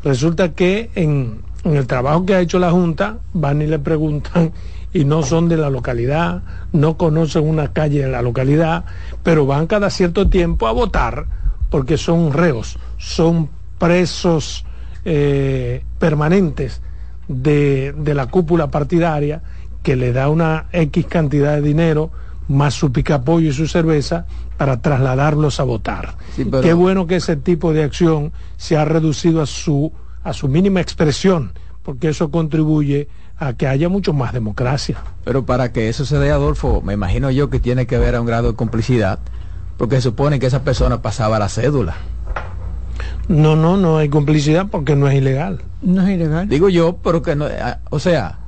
[0.05, 4.53] resulta que en, en el trabajo que ha hecho la Junta van y le preguntan
[4.93, 6.43] y no son de la localidad,
[6.73, 8.85] no conocen una calle en la localidad,
[9.23, 11.27] pero van cada cierto tiempo a votar
[11.71, 14.65] porque son reos, son presos
[15.05, 16.83] eh, permanentes
[17.29, 19.43] de, de la cúpula partidaria
[19.89, 22.11] que le da una X cantidad de dinero
[22.47, 24.27] más su picapollo y su cerveza
[24.59, 26.15] para trasladarlos a votar.
[26.37, 29.91] Qué bueno que ese tipo de acción se ha reducido a su,
[30.23, 33.09] a su mínima expresión, porque eso contribuye
[33.39, 34.99] a que haya mucho más democracia.
[35.25, 38.27] Pero para que eso se dé, Adolfo, me imagino yo que tiene que haber un
[38.27, 39.21] grado de complicidad,
[39.79, 41.97] porque se supone que esa persona pasaba la cédula.
[43.27, 45.63] No, no, no hay complicidad porque no es ilegal.
[45.81, 46.47] No es ilegal.
[46.47, 48.39] Digo yo, pero que no, ah, o sea,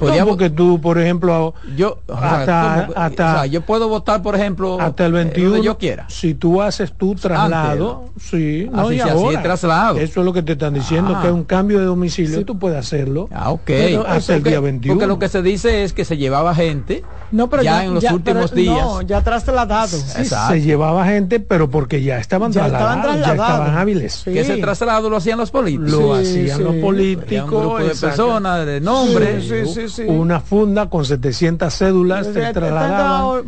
[0.00, 4.22] No, porque tú, por ejemplo, yo o sea, hasta, hasta- O sea, yo puedo votar,
[4.22, 6.06] por ejemplo, hasta el eh, 21 donde yo quiera.
[6.08, 9.36] Si tú haces tu traslado, Antes, sí, no, sí, y sí, así ahora.
[9.38, 9.98] es traslado.
[9.98, 11.20] Eso es lo que te están diciendo, Ah.
[11.22, 13.28] que es un cambio de domicilio, tú puedes hacerlo.
[13.32, 13.70] Ah, ok.
[14.06, 14.94] hasta el Porque- día 21.
[14.94, 17.94] Porque lo que se dice es que se llevaba gente No, pero ya, ya, en
[17.94, 18.84] los ya- últimos pero días.
[18.84, 19.88] No, ya trasladado.
[19.88, 23.58] Sí, se llevaba gente, pero porque ya estaban Ya estaban trasladados, ya trasladados.
[23.60, 24.22] estaban hábiles.
[24.24, 25.90] Que ese traslado lo hacían los políticos.
[25.90, 26.64] Lo Sí, hacían sí.
[26.64, 27.26] los políticos.
[27.28, 29.44] Había un grupo de personas, de nombres.
[29.44, 30.02] Sí, sí, sí.
[30.06, 33.44] Una funda con 700 cédulas Sí, se están trasladaban.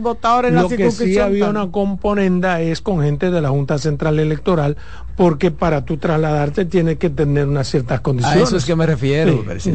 [0.47, 1.57] en la Lo que sí había tal.
[1.57, 4.77] una componenda es con gente de la Junta Central Electoral,
[5.17, 8.43] porque para tú trasladarte tienes que tener unas ciertas A condiciones.
[8.49, 9.45] eso es que me refiero.
[9.59, 9.73] Sí,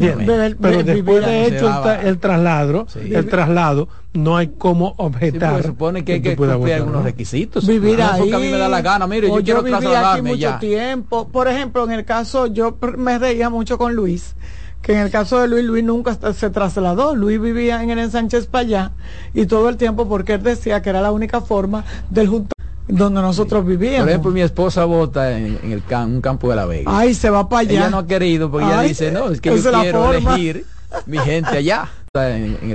[0.60, 5.52] Pero después de hecho el, tra- el traslado, el traslado, no hay cómo Sí, objetar.
[5.52, 7.02] porque supone que hay que cumplir algunos ¿no?
[7.04, 7.66] requisitos.
[7.66, 9.84] vivir ahí porque a mí me da la gana, mire, o yo quiero viví aquí
[9.84, 10.58] trasladarme mucho ya.
[10.58, 14.34] tiempo por ejemplo en el caso yo me reía mucho con Luis
[14.86, 18.46] que en el caso de Luis Luis nunca se trasladó Luis vivía en el ensánchez
[18.46, 18.90] para allá
[19.34, 22.52] y todo el tiempo porque él decía que era la única forma del junta
[22.86, 26.66] donde nosotros vivíamos Por ejemplo, mi esposa vota en, en el un campo de la
[26.66, 26.84] Vega.
[26.96, 29.50] ay se va para allá Ella no ha querido porque ella dice, no, es que
[29.60, 30.34] yo quiero forma.
[30.36, 30.64] elegir
[31.06, 31.88] mi gente allá.
[32.14, 32.58] En- en el